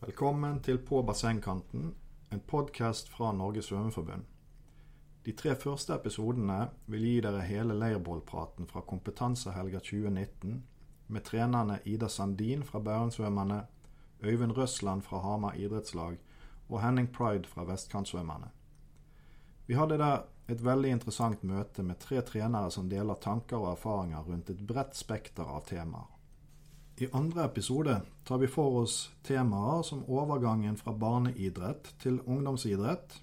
Velkommen 0.00 0.62
til 0.64 0.78
På 0.78 1.02
bassengkanten, 1.04 1.90
en 2.32 2.40
podkast 2.48 3.10
fra 3.12 3.34
Norges 3.36 3.66
svømmeforbund. 3.68 4.22
De 5.26 5.32
tre 5.36 5.52
første 5.60 5.92
episodene 5.92 6.70
vil 6.88 7.02
gi 7.04 7.18
dere 7.26 7.42
hele 7.44 7.74
leirbollpraten 7.76 8.64
fra 8.70 8.80
Kompetansehelga 8.80 9.82
2019 9.84 10.54
med 11.12 11.24
trenerne 11.26 11.76
Ida 11.84 12.08
Sandin 12.08 12.62
fra 12.64 12.80
Bærumsvømmerne, 12.80 13.58
Øyvind 14.24 14.56
Røsland 14.56 15.04
fra 15.04 15.20
Hamar 15.20 15.58
idrettslag 15.60 16.16
og 16.70 16.80
Henning 16.80 17.10
Pride 17.12 17.48
fra 17.48 17.66
Vestkantsvømmerne. 17.68 18.48
Vi 19.66 19.76
hadde 19.76 19.98
der 20.00 20.24
et 20.48 20.64
veldig 20.64 20.94
interessant 20.96 21.44
møte 21.44 21.82
med 21.82 22.00
tre 22.00 22.22
trenere 22.22 22.70
som 22.70 22.88
deler 22.88 23.20
tanker 23.20 23.60
og 23.60 23.74
erfaringer 23.74 24.24
rundt 24.32 24.48
et 24.48 24.64
bredt 24.66 24.96
spekter 24.96 25.44
av 25.44 25.68
temaer. 25.68 26.08
I 27.00 27.08
andre 27.12 27.44
episode 27.44 28.00
tar 28.24 28.38
vi 28.38 28.46
for 28.46 28.82
oss 28.82 29.10
temaer 29.24 29.82
som 29.82 30.02
overgangen 30.04 30.74
fra 30.76 30.92
barneidrett 30.92 31.94
til 32.02 32.18
ungdomsidrett, 32.26 33.14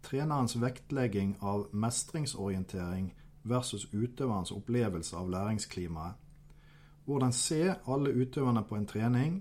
trenerens 0.00 0.54
vektlegging 0.56 1.34
av 1.44 1.66
mestringsorientering 1.76 3.10
versus 3.42 3.84
utøverens 3.92 4.54
opplevelse 4.56 5.16
av 5.16 5.28
læringsklimaet, 5.28 6.14
hvordan 7.04 7.36
se 7.36 7.74
alle 7.84 8.14
utøverne 8.16 8.62
på 8.64 8.80
en 8.80 8.88
trening, 8.88 9.36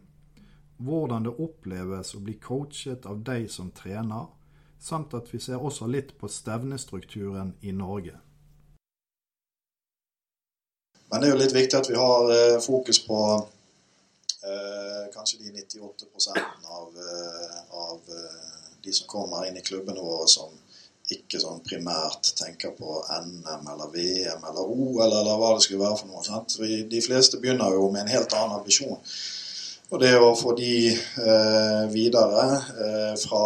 hvordan 0.78 1.30
det 1.30 1.34
oppleves 1.40 2.12
å 2.16 2.22
bli 2.26 2.36
coachet 2.44 3.08
av 3.08 3.24
deg 3.24 3.48
som 3.56 3.72
trener, 3.72 4.28
samt 4.80 5.16
at 5.16 5.32
vi 5.32 5.40
ser 5.40 5.64
også 5.64 5.88
litt 5.88 6.18
på 6.20 6.28
stevnestrukturen 6.28 7.56
i 7.62 7.72
Norge. 7.72 8.20
Men 11.08 11.24
det 11.24 11.32
er 11.32 11.36
jo 11.38 11.42
litt 11.46 11.56
viktig 11.56 11.80
at 11.80 11.88
vi 11.88 12.00
har 12.04 12.36
eh, 12.36 12.60
fokus 12.60 13.00
på 13.08 13.24
kanskje 15.14 15.40
de 15.44 15.52
98% 15.62 16.66
av, 16.66 16.98
eh, 16.98 17.58
av 17.70 18.00
eh, 18.10 18.52
de 18.82 18.94
som 18.94 19.08
kommer 19.08 19.46
inn 19.48 19.58
i 19.58 19.62
klubbene 19.66 20.02
våre 20.02 20.28
som 20.28 20.56
ikke 21.12 21.42
sånn 21.44 21.60
primært 21.66 22.32
tenker 22.40 22.72
på 22.78 23.02
NM 23.26 23.68
eller 23.74 23.92
VM 23.92 24.46
eller 24.48 24.64
OL 24.64 25.12
eller 25.12 25.38
hva 25.38 25.54
det 25.56 25.66
skulle 25.66 25.84
være 25.84 26.00
for 26.00 26.12
noe. 26.12 26.24
Sant? 26.26 26.56
De 26.96 27.02
fleste 27.04 27.42
begynner 27.42 27.76
jo 27.76 27.90
med 27.92 28.06
en 28.06 28.14
helt 28.16 28.36
annen 28.38 28.60
ambisjon. 28.62 29.00
Og 29.92 30.00
det 30.00 30.14
å 30.16 30.32
få 30.40 30.54
de 30.56 30.74
eh, 30.88 31.82
videre 31.92 32.46
eh, 32.56 33.16
fra, 33.20 33.44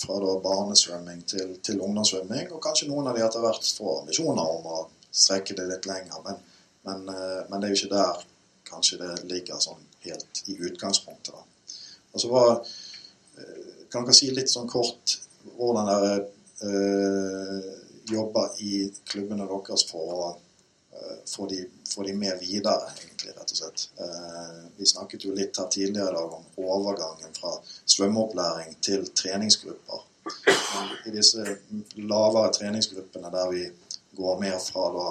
fra 0.00 0.36
barnesvømming 0.46 1.20
til, 1.28 1.58
til 1.60 1.82
ungdomssvømming, 1.84 2.48
og 2.54 2.62
kanskje 2.64 2.88
noen 2.88 3.10
av 3.10 3.18
de 3.18 3.26
etter 3.26 3.44
hvert 3.44 3.68
får 3.76 3.98
ambisjoner 4.00 4.54
om 4.56 4.70
å 4.72 4.80
strekke 5.12 5.58
det 5.58 5.68
litt 5.68 5.90
lenger, 5.90 6.22
men, 6.24 6.40
men, 6.88 7.04
eh, 7.12 7.42
men, 7.50 7.60
det 7.60 7.68
er 7.68 7.74
jo 7.74 7.80
ikke 7.82 7.92
der 7.92 8.24
kanskje 8.70 9.02
det 9.02 9.12
ligger 9.28 9.60
sånn 9.60 9.89
helt 10.06 10.42
i 10.46 10.56
utgangspunktet. 10.68 11.34
Da. 11.34 11.74
Og 12.12 12.20
så 12.20 12.32
var, 12.32 12.52
eh, 13.38 13.66
Kan 13.90 14.04
dere 14.06 14.14
si 14.14 14.28
litt 14.30 14.46
sånn 14.46 14.68
kort 14.70 15.16
hvordan 15.56 15.88
dere 15.88 16.12
øh, 16.62 17.70
jobber 18.06 18.52
i 18.62 18.84
klubbene 19.10 19.48
deres 19.50 19.82
for 19.88 20.12
å 20.14 20.28
få 21.26 21.46
de, 21.46 21.64
få 21.94 22.02
de 22.02 22.12
med 22.12 22.38
videre, 22.40 22.90
egentlig, 23.02 23.34
rett 23.36 23.52
og 23.52 23.56
slett. 23.56 23.88
Eh, 24.00 24.62
vi 24.76 24.86
snakket 24.86 25.24
jo 25.24 25.34
litt 25.36 25.58
her 25.58 25.68
tidligere 25.72 26.10
i 26.10 26.16
dag 26.16 26.34
om 26.36 26.46
overgangen 26.64 27.34
fra 27.36 27.52
svømmeopplæring 27.84 28.76
til 28.82 29.06
treningsgrupper. 29.22 30.06
Men 30.50 30.90
I 31.06 31.14
disse 31.14 31.56
lavere 31.96 32.52
treningsgruppene 32.56 33.32
der 33.32 33.52
vi 33.52 33.64
går 34.16 34.40
mer 34.40 34.58
fra 34.62 34.88
da 34.96 35.06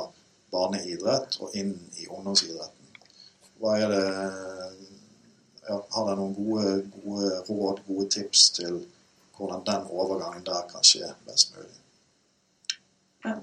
barneidrett 0.54 1.40
og 1.44 1.56
inn 1.58 1.76
i 2.02 2.08
ungdomsidretten. 2.10 2.76
Hva 3.60 3.76
er 3.78 3.92
det 3.92 4.06
Har 5.70 6.08
dere 6.08 6.18
noen 6.18 6.34
gode, 6.38 6.72
gode 7.04 7.30
råd, 7.50 7.84
gode 7.88 8.10
tips 8.16 8.50
til 8.58 8.82
hvordan 9.38 9.62
den 9.66 9.86
overgangen 9.92 10.44
der 10.46 10.66
kan 10.72 10.84
skje 10.84 11.14
best 11.28 11.56
mulig? 11.56 11.78
Ja. 13.24 13.36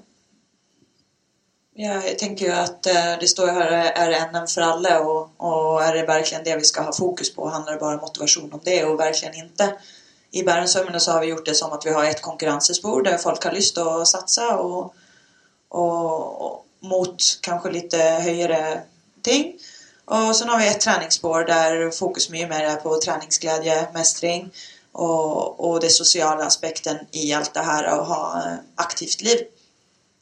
Jag 1.79 2.19
tänker 2.19 2.45
ju 2.45 2.51
att 2.51 2.85
eh, 2.85 3.19
det 3.19 3.27
står 3.27 3.47
her 3.47 3.71
er 3.95 4.09
det 4.09 4.31
NM 4.31 4.47
for 4.47 4.61
alle, 4.61 4.99
og, 4.99 5.29
og 5.37 5.81
er 5.81 5.93
det 5.93 6.07
virkelig 6.07 6.45
det 6.45 6.55
vi 6.57 6.65
skal 6.65 6.83
ha 6.89 6.93
fokus 6.93 7.29
på? 7.35 7.49
Handler 7.49 7.71
det 7.71 7.79
bare 7.79 7.93
om 7.93 8.01
motivation 8.01 8.53
om 8.53 8.61
det? 8.65 8.85
og 8.85 8.97
virkelig 8.99 9.43
ikke? 9.43 9.71
I 10.31 10.43
Bærumsvømmene 10.43 10.99
så 10.99 11.11
har 11.11 11.21
vi 11.21 11.27
gjort 11.27 11.45
det 11.45 11.55
som 11.57 11.73
at 11.73 11.85
vi 11.85 11.93
har 11.93 12.03
et 12.03 12.21
konkurransespor 12.21 13.01
der 13.01 13.17
folk 13.17 13.43
har 13.43 13.53
lyst 13.53 13.73
til 13.75 13.83
å 13.83 14.05
satsa 14.05 14.47
og, 14.57 14.93
og, 15.69 16.41
og 16.41 16.63
mot 16.81 17.29
kanskje 17.43 17.71
litt 17.71 17.93
høyere 18.25 18.81
ting. 19.23 19.53
Och 20.11 20.35
sen 20.35 20.49
har 20.49 20.59
vi 20.59 20.67
ett 20.67 20.81
träningsspår 20.81 21.43
där 21.43 21.91
fokus 21.91 22.29
mycket 22.29 22.49
mer 22.49 22.63
är 22.63 22.75
på 22.75 22.99
träningsglädje, 23.01 23.87
mästring 23.93 24.51
och, 24.91 25.69
och 25.69 25.79
det 25.79 25.89
sociala 25.89 26.45
aspekten 26.45 26.97
i 27.11 27.33
allt 27.33 27.53
det 27.53 27.59
här 27.59 27.99
och 27.99 28.05
ha 28.05 28.43
aktivt 28.75 29.21
liv. 29.21 29.39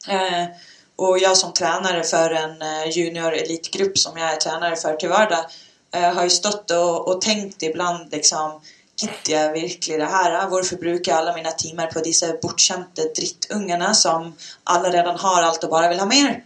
Eh, 0.07 0.47
och 0.95 1.19
jag 1.19 1.37
som 1.37 1.53
tränare 1.53 2.03
för 2.03 2.31
en 2.31 2.61
eh, 2.61 2.97
junior 2.97 3.33
elitgrupp 3.33 3.97
som 3.97 4.17
jag 4.17 4.33
är 4.33 4.35
tränare 4.35 4.75
för 4.75 4.95
till 4.95 5.09
vardag 5.09 5.45
eh, 5.93 6.13
har 6.13 6.23
ju 6.23 6.29
stått 6.29 6.71
och, 6.71 7.07
och 7.07 7.21
tänkt 7.21 7.63
ibland 7.63 8.11
liksom 8.11 8.61
Gidder 8.97 9.31
jeg 9.31 9.53
virkelig 9.53 9.99
det 9.99 10.05
her? 10.07 10.47
Hvorfor 10.47 10.77
bruker 10.79 11.11
jeg 11.11 11.17
alle 11.17 11.33
mine 11.35 11.51
timer 11.59 11.89
på 11.91 11.99
disse 11.99 12.29
bortskjemte 12.39 13.09
drittungene 13.17 13.89
som 13.95 14.29
allerede 14.63 15.17
har 15.19 15.43
alt 15.43 15.63
og 15.67 15.73
bare 15.73 15.89
vil 15.91 15.99
ha 15.99 16.05
mer? 16.07 16.37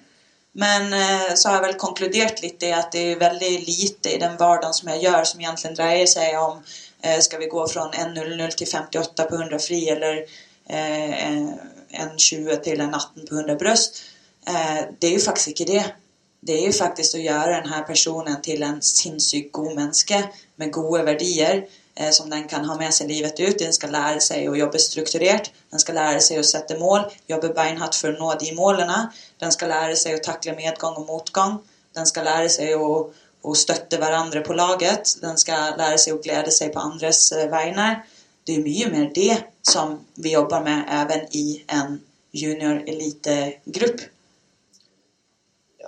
Men 0.51 0.93
eh, 0.93 1.33
så 1.35 1.49
har 1.49 1.59
jeg 1.59 1.65
vel 1.67 1.79
konkludert 1.81 2.41
litt 2.41 2.63
i 2.65 2.71
at 2.73 2.91
det 2.93 3.03
er 3.11 3.21
veldig 3.21 3.51
lite 3.67 4.15
i 4.15 4.21
den 4.21 4.37
hverdagen 4.39 4.73
som 4.73 4.89
jeg 4.93 5.03
gjør, 5.05 5.27
som 5.29 5.43
egentlig 5.43 5.73
dreier 5.77 6.09
seg 6.09 6.37
om 6.41 6.57
eh, 6.59 7.19
skal 7.21 7.43
vi 7.43 7.51
gå 7.51 7.65
fra 7.69 7.85
1.00 7.89 8.55
til 8.57 8.71
58 8.71 9.27
på 9.29 9.41
100 9.43 9.61
fri, 9.63 9.81
eller 9.93 10.23
eh, 10.65 11.51
1.20 11.91 12.63
til 12.65 12.81
1.18 12.81 13.29
på 13.29 13.35
100 13.35 13.59
bryst. 13.61 14.01
Eh, 14.47 14.81
det 14.99 15.11
er 15.11 15.17
jo 15.19 15.25
faktisk 15.27 15.53
ikke 15.53 15.69
det. 15.73 15.85
Det 16.39 16.55
er 16.55 16.69
jo 16.69 16.75
faktisk 16.75 17.17
å 17.17 17.21
gjøre 17.21 17.57
denne 17.57 17.81
personen 17.87 18.39
til 18.43 18.63
en 18.63 18.79
sinnssykt 18.85 19.51
god 19.55 19.73
menneske 19.75 20.21
med 20.61 20.71
gode 20.71 21.01
verdier 21.07 21.65
eh, 21.65 22.11
som 22.15 22.29
den 22.31 22.45
kan 22.47 22.63
ha 22.69 22.77
med 22.79 22.95
seg 22.95 23.09
livet 23.11 23.41
ut. 23.41 23.57
Den 23.59 23.75
skal 23.75 23.91
lære 23.91 24.21
seg 24.23 24.47
å 24.47 24.55
jobbe 24.55 24.79
strukturert. 24.79 25.49
Den 25.73 25.83
skal 25.83 25.99
lære 25.99 26.21
seg 26.23 26.39
å 26.39 26.45
sette 26.47 26.77
mål, 26.79 27.09
jobbe 27.27 27.51
beinhardt 27.57 27.97
for 27.99 28.13
å 28.13 28.19
nå 28.21 28.37
de 28.39 28.53
målene. 28.55 29.01
Den 29.43 29.51
skal 29.55 29.73
lære 29.73 29.97
seg 29.99 30.15
å 30.15 30.23
takle 30.29 30.55
medgang 30.55 30.95
og 31.01 31.09
motgang. 31.09 31.57
Den 31.97 32.07
skal 32.07 32.29
lære 32.29 32.53
seg 32.53 32.79
å, 32.79 33.09
å 33.43 33.55
støtte 33.63 33.99
hverandre 33.99 34.43
på 34.45 34.55
laget. 34.55 35.17
Den 35.19 35.35
skal 35.41 35.75
lære 35.79 35.99
seg 35.99 36.15
å 36.15 36.21
glede 36.23 36.53
seg 36.55 36.71
på 36.71 36.85
andres 36.85 37.25
eh, 37.35 37.49
vegne. 37.51 37.89
Det 38.47 38.55
er 38.55 38.63
mye 38.63 38.87
mer 38.93 39.11
det 39.11 39.41
som 39.67 39.97
vi 40.15 40.37
jobber 40.37 40.63
med 40.63 40.87
even 41.01 41.27
i 41.35 41.45
en 41.67 41.99
junior 42.31 42.79
elitegruppe 42.87 44.07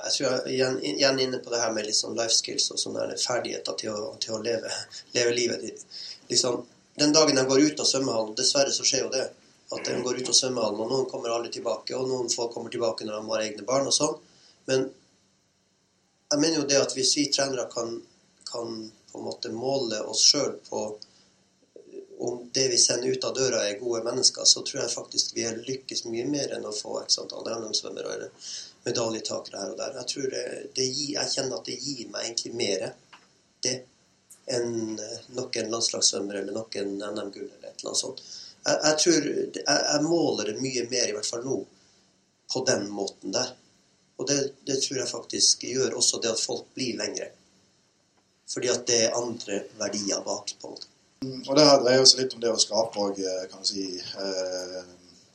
jeg 0.03 0.13
tror 0.13 0.27
jeg 0.27 0.53
igjen, 0.55 0.77
igjen 0.83 1.19
inne 1.19 1.39
på 1.43 1.51
det 1.53 1.59
her 1.61 1.73
med 1.75 1.85
liksom 1.85 2.15
life 2.17 2.33
skills 2.33 2.71
og 2.73 2.79
sånne 2.81 3.17
ferdigheter 3.21 3.77
til 3.79 3.93
å, 3.93 4.13
til 4.21 4.37
å 4.37 4.41
leve, 4.43 4.71
leve, 5.15 5.35
livet. 5.37 5.83
Liksom, 6.31 6.63
den 7.01 7.13
dagen 7.13 7.37
de 7.37 7.45
går 7.47 7.65
ut 7.67 7.83
av 7.83 7.89
svømmehallen, 7.89 8.33
dessverre 8.37 8.73
så 8.73 8.85
skjer 8.87 9.05
jo 9.05 9.11
det, 9.13 9.27
at 9.71 9.85
de 9.87 9.99
går 10.03 10.21
ut 10.21 10.31
av 10.31 10.37
svømmehallen, 10.37 10.81
og 10.83 10.89
noen 10.91 11.11
kommer 11.11 11.35
aldri 11.35 11.53
tilbake, 11.57 11.95
og 11.97 12.09
noen 12.09 12.31
få 12.33 12.49
kommer 12.53 12.73
tilbake 12.73 13.07
når 13.07 13.19
de 13.19 13.29
har 13.29 13.45
egne 13.45 13.67
barn 13.67 13.87
og 13.91 13.95
sånn. 13.95 14.17
Men 14.71 14.89
jeg 16.31 16.39
mener 16.39 16.61
jo 16.61 16.67
det 16.67 16.81
at 16.81 16.95
hvis 16.95 17.13
vi 17.19 17.29
trenere 17.33 17.67
kan, 17.71 17.95
kan 18.49 18.75
på 19.11 19.19
en 19.19 19.27
måte 19.27 19.53
måle 19.53 20.01
oss 20.07 20.23
sjøl 20.31 20.57
på 20.69 20.83
om 22.21 22.49
det 22.53 22.67
vi 22.69 22.77
sender 22.77 23.15
ut 23.15 23.23
av 23.25 23.33
døra 23.33 23.63
er 23.65 23.79
gode 23.79 24.03
mennesker, 24.05 24.45
så 24.45 24.61
tror 24.61 24.83
jeg 24.83 24.93
faktisk 24.93 25.31
vi 25.33 25.47
lykkes 25.65 26.05
mye 26.05 26.27
mer 26.29 26.53
enn 26.53 26.67
å 26.69 26.73
få 26.75 26.99
x 27.01 27.17
antall 27.23 27.47
NM-svømmere 27.49 28.29
medaljetakere 28.85 29.61
her 29.61 29.73
og 29.73 29.79
der. 29.79 29.97
Jeg, 29.99 30.09
tror 30.11 30.27
det, 30.33 30.43
det 30.77 30.87
gir, 30.89 31.15
jeg 31.15 31.33
kjenner 31.35 31.59
at 31.59 31.69
det 31.69 31.79
gir 31.81 32.11
meg 32.11 32.27
egentlig 32.27 32.53
mer 32.57 32.85
det 33.61 33.75
enn 34.51 34.97
noen 35.37 35.69
landslagssvømmer 35.71 36.39
eller 36.41 36.55
noen 36.55 36.95
NM-gull 36.97 37.45
eller 37.45 37.69
et 37.69 37.83
eller 37.83 37.91
annet 37.91 38.01
sånt. 38.01 38.23
Jeg, 38.65 38.77
jeg 38.85 38.97
tror 39.03 39.27
jeg, 39.27 39.63
jeg, 39.65 40.05
måler 40.05 40.49
det 40.49 40.61
mye 40.61 40.85
mer, 40.89 41.09
i 41.09 41.15
hvert 41.17 41.29
fall 41.29 41.45
nå, 41.45 41.57
på 42.51 42.63
den 42.67 42.87
måten 42.93 43.35
der. 43.35 43.53
Og 44.21 44.27
det, 44.29 44.39
det, 44.67 44.81
tror 44.83 44.99
jeg 45.01 45.09
faktisk 45.09 45.63
gjør 45.65 45.97
også 45.97 46.19
det 46.21 46.33
at 46.33 46.41
folk 46.41 46.67
blir 46.75 46.97
lengre. 46.99 47.31
Fordi 48.51 48.69
at 48.69 48.83
det 48.89 48.97
er 49.05 49.17
andre 49.17 49.63
verdier 49.79 50.21
bak. 50.25 50.51
på 50.59 50.67
en 50.67 50.75
måte. 50.75 50.89
Og 51.47 51.55
Det 51.57 51.65
her 51.65 51.79
dreier 51.81 52.05
seg 52.09 52.23
litt 52.23 52.35
om 52.35 52.41
det 52.43 52.51
å 52.51 52.59
skape 52.61 53.01
og, 53.01 53.19
eh, 53.21 53.45
kan 53.49 53.61
du 53.61 53.69
si, 53.69 53.85
eh, 53.97 54.81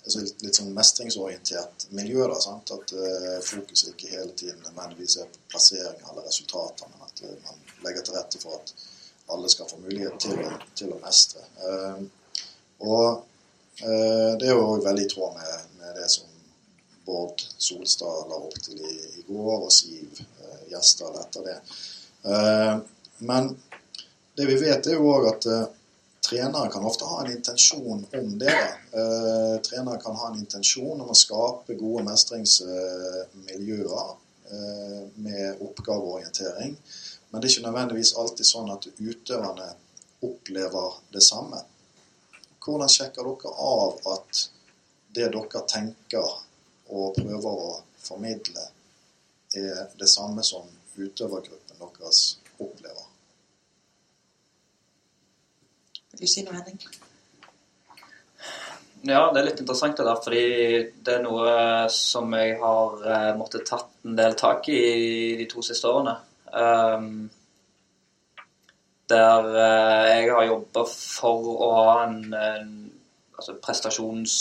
altså 0.07 0.23
litt, 0.23 0.43
litt, 0.45 0.59
sånn 0.59 0.75
mestringsorientert 0.75 1.89
miljø. 1.99 2.27
da, 2.31 2.39
sant? 2.43 2.71
At 2.75 2.93
uh, 2.95 3.39
fokuset 3.45 3.93
ikke 3.93 4.13
hele 4.13 4.35
tiden 4.39 4.61
nødvendigvis 4.63 5.19
er 5.23 5.31
på 5.33 5.43
plassering 5.55 6.03
eller 6.11 6.27
resultater, 6.29 6.93
men 6.93 7.09
at 7.09 7.25
uh, 7.27 7.33
man 7.49 7.65
legger 7.87 8.07
til 8.07 8.19
rette 8.19 8.43
for 8.43 8.61
at 8.61 8.75
alle 9.35 9.51
skal 9.51 9.67
få 9.71 9.81
mulighet 9.83 10.21
til 10.23 10.39
til 10.79 10.93
å 10.95 11.01
mestre. 11.03 11.43
Uh, 11.63 12.05
og 12.87 13.25
det 13.77 14.47
er 14.49 14.55
jo 14.57 14.79
veldig 14.81 15.03
i 15.05 15.09
tråd 15.11 15.35
med, 15.37 15.65
med, 15.77 15.99
det 15.99 16.07
som 16.09 16.31
Bård 17.05 17.43
Solstad 17.61 18.31
la 18.31 18.39
opp 18.39 18.55
til 18.65 18.79
i, 18.81 18.95
i 19.21 19.25
går, 19.27 19.67
og 19.67 19.73
Siv 19.75 20.23
Gjesdal 20.71 21.19
etter 21.21 21.45
det. 21.45 21.57
men 23.29 23.51
det 24.39 24.47
vi 24.49 24.57
vet, 24.63 24.89
er 24.89 24.97
jo 24.97 25.11
òg 25.13 25.29
at 25.35 25.49
trenere 26.29 26.69
kan 26.69 26.85
ofte 26.85 27.05
ha 27.05 27.25
en 27.25 27.33
intensjon 27.33 28.07
om 28.13 28.39
det. 28.39 28.79
Eh, 28.93 29.61
trenere 29.63 30.01
kan 30.01 30.17
ha 30.17 30.31
en 30.31 30.39
intensjon 30.39 31.01
om 31.01 31.11
å 31.11 31.15
skape 31.15 31.75
gode 31.79 32.05
mestringsmiljøer 32.09 34.11
eh, 34.51 35.03
med 35.15 35.57
oppgaveorientering. 35.63 36.77
Men 37.31 37.41
det 37.41 37.49
er 37.49 37.53
ikke 37.55 37.69
nødvendigvis 37.69 38.17
alltid 38.19 38.47
sånn 38.47 38.71
at 38.75 38.89
utøverne 38.99 39.69
opplever 40.27 40.93
det 41.15 41.23
samme. 41.23 41.63
Hvordan 42.67 42.91
sjekker 42.91 43.23
dere 43.29 43.51
av 43.63 44.01
at 44.17 44.49
det 45.15 45.29
dere 45.35 45.61
tenker 45.71 46.31
og 46.91 47.15
prøver 47.19 47.51
å 47.51 47.83
formidle, 48.03 48.71
er 49.57 49.87
det 49.99 50.09
samme 50.11 50.43
som 50.45 50.67
utøvergruppen 50.97 51.79
deres 51.81 52.39
opplever? 52.59 53.07
Vil 56.06 56.06
du 56.21 56.27
si 56.31 56.45
noe, 56.47 56.57
Henning? 56.57 56.81
Ja, 59.07 59.29
det 59.31 59.39
er 59.39 59.47
litt 59.47 59.61
interessant 59.63 59.99
det 59.99 60.07
der, 60.07 60.19
fordi 60.23 60.45
det 61.07 61.19
er 61.19 61.23
noe 61.23 61.51
som 61.93 62.33
jeg 62.35 62.57
har 62.59 63.03
eh, 63.07 63.33
måttet 63.39 63.67
tatt 63.69 63.91
en 64.07 64.17
del 64.19 64.35
tak 64.39 64.67
i 64.73 65.37
de 65.39 65.47
to 65.51 65.63
siste 65.63 65.91
årene. 65.91 66.17
Um, 66.51 67.29
der 69.07 69.51
eh, 69.53 70.07
jeg 70.11 70.33
har 70.33 70.49
jobba 70.49 70.87
for 70.91 71.53
å 71.55 71.71
ha 71.77 71.95
en, 72.07 72.19
en 72.35 72.73
altså 73.37 73.55
prestasjons, 73.63 74.35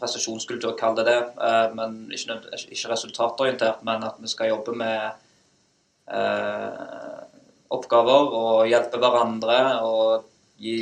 prestasjonskultur, 0.00 0.74
kall 0.80 0.96
det 0.98 1.06
det. 1.06 1.18
Men 1.76 2.06
ikke, 2.10 2.40
ikke, 2.64 2.90
resultatorientert, 2.90 3.84
men 3.86 4.06
at 4.08 4.16
vi 4.18 4.30
skal 4.32 4.50
jobbe 4.50 4.74
med 4.80 5.26
uh, 6.10 7.20
oppgaver 7.76 8.32
og 8.40 8.64
hjelpe 8.70 8.98
hverandre 9.02 9.60
og 9.86 10.32
gi 10.60 10.78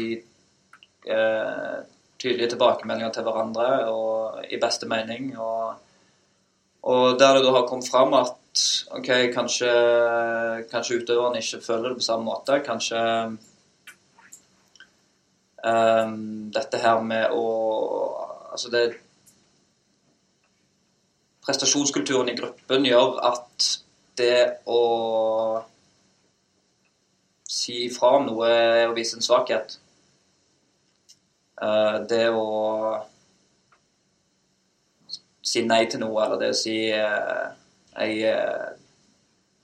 eh, 1.06 1.76
tydelige 2.18 2.54
tilbakemeldinger 2.54 3.12
til 3.14 3.26
hverandre 3.26 3.68
og 3.92 4.44
i 4.48 4.60
beste 4.60 4.88
mening. 4.88 5.32
Og, 5.38 5.74
og 6.90 7.18
der 7.20 7.38
det 7.38 7.44
da 7.46 7.54
har 7.58 7.66
kommet 7.68 7.90
fram 7.90 8.14
at 8.18 8.64
ok, 8.94 9.10
kanskje, 9.34 9.72
kanskje 10.70 11.00
utøveren 11.02 11.40
ikke 11.40 11.62
føler 11.64 11.90
det 11.90 12.00
på 12.00 12.06
samme 12.06 12.28
måte. 12.28 12.60
Kanskje 12.64 13.00
um, 15.64 16.52
dette 16.54 16.82
her 16.84 17.02
med 17.02 17.34
å 17.34 17.48
Altså 18.54 18.68
det 18.70 18.84
Prestasjonskulturen 21.42 22.28
i 22.30 22.36
gruppen 22.38 22.84
gjør 22.86 23.16
at 23.26 23.64
det 24.14 24.60
å 24.70 24.78
si 27.54 27.88
fra 27.94 28.16
om 28.18 28.26
noe 28.26 28.52
å 28.88 28.94
vise 28.96 29.18
en 29.18 29.24
svakhet. 29.24 29.76
Uh, 31.54 32.02
det 32.10 32.26
å 32.34 32.46
si 35.44 35.62
nei 35.62 35.84
til 35.90 36.02
noe, 36.02 36.24
eller 36.24 36.40
det 36.40 36.50
å 36.50 36.58
si 36.58 36.76
uh, 36.90 37.52
jeg 37.94 38.34
uh, 38.34 38.72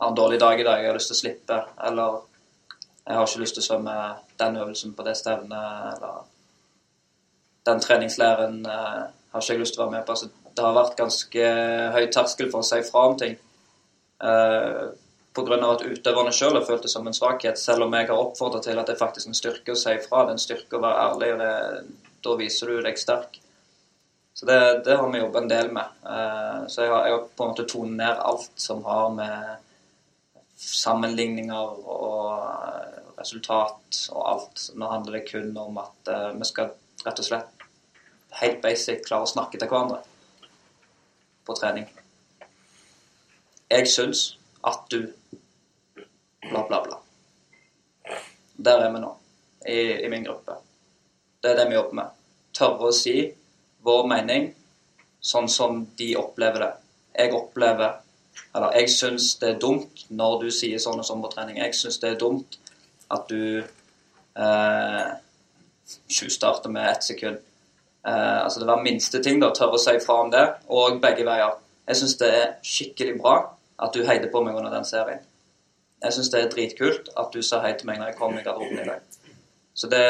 har 0.01 0.13
en 0.13 0.19
dårlig 0.19 0.39
dag 0.41 0.61
i 0.61 0.67
dag, 0.67 0.83
jeg 0.83 0.93
har 0.93 0.99
lyst 0.99 1.11
til 1.11 1.19
å 1.19 1.23
slippe, 1.23 1.61
eller 1.89 2.21
jeg 3.01 3.17
har 3.19 3.27
ikke 3.27 3.43
lyst 3.43 3.59
til 3.59 3.65
å 3.65 3.69
svømme 3.69 3.97
den 4.39 4.61
øvelsen 4.63 4.95
på 4.95 5.07
det 5.09 5.17
stevnet, 5.19 5.97
eller 5.97 6.21
den 7.67 7.83
treningslæren 7.83 8.63
har 8.65 9.43
ikke 9.43 9.53
jeg 9.53 9.61
lyst 9.61 9.75
til 9.75 9.83
å 9.83 9.89
være 9.89 9.99
med 9.99 10.07
på. 10.07 10.15
Så 10.17 10.31
det 10.57 10.65
har 10.65 10.77
vært 10.77 10.97
ganske 10.99 11.51
høy 11.97 12.07
terskel 12.15 12.49
for 12.53 12.63
å 12.63 12.67
si 12.67 12.81
fra 12.87 13.03
om 13.11 13.19
ting. 13.19 13.35
Uh, 14.21 14.95
pga. 15.35 15.59
at 15.71 15.85
utøverne 15.87 16.33
sjøl 16.33 16.57
har 16.59 16.67
følt 16.67 16.83
det 16.83 16.91
som 16.93 17.07
en 17.07 17.17
svakhet, 17.17 17.59
selv 17.59 17.87
om 17.87 17.95
jeg 17.95 18.09
har 18.09 18.19
oppfordra 18.19 18.61
til 18.65 18.79
at 18.79 18.87
det 18.87 18.97
er 18.97 19.05
faktisk 19.05 19.31
en 19.31 19.39
styrke 19.39 19.73
å 19.73 19.79
si 19.79 19.95
ifra. 19.95 20.25
Det 20.25 20.35
er 20.35 20.39
en 20.39 20.47
styrke 20.47 20.79
å 20.79 20.83
være 20.83 21.07
ærlig, 21.07 21.31
og 21.35 21.43
det, 21.45 21.53
da 22.25 22.37
viser 22.41 22.73
du 22.73 22.83
deg 22.85 22.99
sterk. 22.99 23.41
Så 24.35 24.47
det, 24.47 24.85
det 24.87 24.97
har 24.97 25.11
vi 25.13 25.21
jobbet 25.21 25.43
en 25.43 25.51
del 25.51 25.73
med. 25.75 25.97
Uh, 26.05 26.67
så 26.67 26.87
jeg 26.87 26.93
har, 26.93 27.07
jeg 27.07 27.17
har, 27.17 27.25
på 27.37 27.45
en 27.45 27.53
måte 27.53 27.69
tonet 27.69 27.99
ned 27.99 28.23
alt 28.31 28.51
som 28.61 28.83
har 28.87 29.11
med 29.13 29.67
sammenligninger 30.61 31.87
og 31.93 33.21
resultat 33.21 34.01
og 34.15 34.23
alt. 34.25 34.67
Nå 34.77 34.89
handler 34.89 35.19
det 35.19 35.27
kun 35.29 35.53
om 35.61 35.81
at 35.83 36.13
uh, 36.13 36.31
vi 36.39 36.49
skal 36.49 36.73
rett 37.05 37.21
og 37.21 37.27
slett 37.27 37.67
helt 38.41 38.61
basic 38.63 39.05
klare 39.07 39.27
å 39.27 39.31
snakke 39.31 39.59
til 39.59 39.69
hverandre 39.69 40.01
på 41.45 41.57
trening. 41.59 41.89
Jeg 43.71 43.89
syns 43.91 44.25
at 44.67 44.87
du 44.93 45.11
bla, 46.51 46.67
bla, 46.69 46.83
bla. 46.85 46.99
Der 48.57 48.85
er 48.85 48.93
vi 48.93 49.01
nå, 49.01 49.11
i, 49.67 49.81
i 50.05 50.09
min 50.13 50.25
gruppe. 50.25 50.59
Det 51.41 51.53
er 51.53 51.61
det 51.63 51.69
vi 51.71 51.79
jobber 51.79 51.97
med. 52.03 52.17
Tørre 52.57 52.91
å 52.91 52.97
si 52.97 53.17
vår 53.87 54.09
mening 54.11 54.51
sånn 55.25 55.49
som 55.49 55.85
de 55.97 56.11
opplever 56.21 56.67
det. 56.67 56.73
Jeg 57.23 57.35
opplever 57.37 58.01
Eller 58.55 58.75
jeg 58.79 58.91
syns 58.91 59.35
det 59.39 59.49
er 59.49 59.59
dumt 59.63 60.05
når 60.11 60.37
du 60.45 60.49
sier 60.55 60.79
sånn 60.83 60.99
og 61.03 61.07
sånn 61.07 61.21
på 61.23 61.29
trening. 61.33 61.59
Jeg 61.61 61.75
syns 61.77 61.99
det 62.03 62.13
er 62.13 62.19
dumt 62.19 62.57
at 63.11 63.29
du 63.31 63.61
eh, 63.61 65.09
med 66.71 66.87
ett 66.89 67.05
sekund. 67.05 67.39
Eh, 68.07 68.39
altså 68.45 68.61
det 68.61 68.67
var 68.67 68.83
minste 68.83 69.23
ting, 69.23 69.41
da. 69.43 69.51
Tørre 69.55 69.79
å 69.79 69.83
si 69.83 69.97
fra 70.03 70.21
om 70.25 70.31
det. 70.33 70.45
Og 70.69 70.99
begge 71.03 71.27
veier. 71.27 71.59
Jeg 71.87 72.01
syns 72.01 72.17
det 72.23 72.31
er 72.39 72.55
skikkelig 72.63 73.19
bra 73.21 73.35
at 73.83 73.95
du 73.95 74.07
heide 74.07 74.31
på 74.33 74.43
meg 74.47 74.57
under 74.57 74.73
den 74.75 74.89
serien. 74.89 75.23
Jeg 76.01 76.17
syns 76.17 76.31
det 76.33 76.41
er 76.41 76.53
dritkult 76.53 77.11
at 77.21 77.35
du 77.35 77.43
sa 77.45 77.61
hei 77.65 77.75
til 77.77 77.91
meg 77.91 78.01
når 78.01 78.13
jeg 78.13 78.19
kom 78.21 78.37
i 78.39 78.45
garderoben 78.45 78.81
i 78.81 78.87
dag. 78.89 79.03
Så 79.77 79.89
det, 79.93 80.05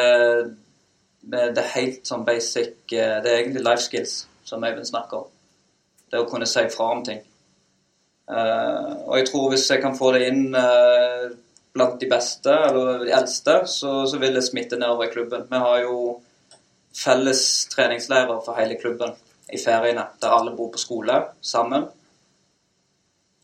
det 1.22 1.50
er 1.62 1.74
helt 1.74 2.06
sånn 2.08 2.24
basic 2.26 2.94
eh, 2.94 3.18
Det 3.22 3.30
er 3.30 3.42
egentlig 3.42 3.64
life 3.66 3.84
skills, 3.84 4.14
som 4.46 4.64
Øyvind 4.64 4.88
snakker 4.88 5.24
om. 5.24 5.28
Det 6.10 6.22
å 6.22 6.28
kunne 6.30 6.48
si 6.48 6.64
fra 6.72 6.88
om 6.94 7.04
ting. 7.06 7.20
Uh, 8.30 9.10
og 9.10 9.14
jeg 9.18 9.26
tror 9.26 9.48
hvis 9.50 9.66
jeg 9.70 9.82
kan 9.82 9.96
få 9.98 10.12
det 10.14 10.28
inn 10.30 10.54
uh, 10.54 11.30
blant 11.74 11.96
de 11.98 12.06
beste, 12.10 12.50
eller 12.50 13.04
de 13.04 13.14
eldste, 13.14 13.56
så, 13.66 13.94
så 14.06 14.18
vil 14.22 14.34
det 14.38 14.44
smitte 14.46 14.78
nedover 14.78 15.08
i 15.08 15.12
klubben. 15.12 15.46
Vi 15.50 15.62
har 15.64 15.80
jo 15.82 15.96
felles 16.94 17.42
treningsleirer 17.74 18.42
for 18.46 18.58
hele 18.58 18.78
klubben 18.78 19.14
i 19.50 19.58
feriene, 19.58 20.06
der 20.22 20.34
alle 20.34 20.54
bor 20.54 20.70
på 20.74 20.82
skole 20.82 21.18
sammen 21.42 21.88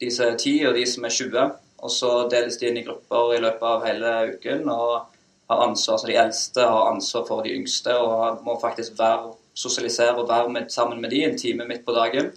de 0.01 0.11
som 0.13 0.33
er 0.33 0.37
10 0.37 0.67
og 0.69 0.75
de 0.77 0.85
som 0.89 1.05
er 1.09 1.15
20. 1.15 1.47
Og 1.85 1.93
så 1.93 2.11
deles 2.33 2.57
de 2.61 2.71
inn 2.71 2.81
i 2.81 2.87
grupper 2.87 3.35
i 3.37 3.43
løpet 3.43 3.69
av 3.69 3.85
hele 3.85 4.17
uken. 4.33 4.69
og 4.71 5.13
har 5.47 5.63
ansvar, 5.63 5.99
så 5.99 6.07
De 6.07 6.17
eldste 6.17 6.61
har 6.61 6.89
ansvar 6.91 7.27
for 7.29 7.43
de 7.43 7.55
yngste 7.55 7.95
og 7.99 8.43
må 8.45 8.57
faktisk 8.61 8.99
være, 8.99 9.35
sosialisere 9.57 10.19
og 10.21 10.29
være 10.29 10.49
med, 10.53 10.71
sammen 10.71 11.01
med 11.01 11.11
de 11.11 11.23
en 11.25 11.39
time 11.39 11.65
midt 11.65 11.85
på 11.87 11.93
dagen. 11.97 12.33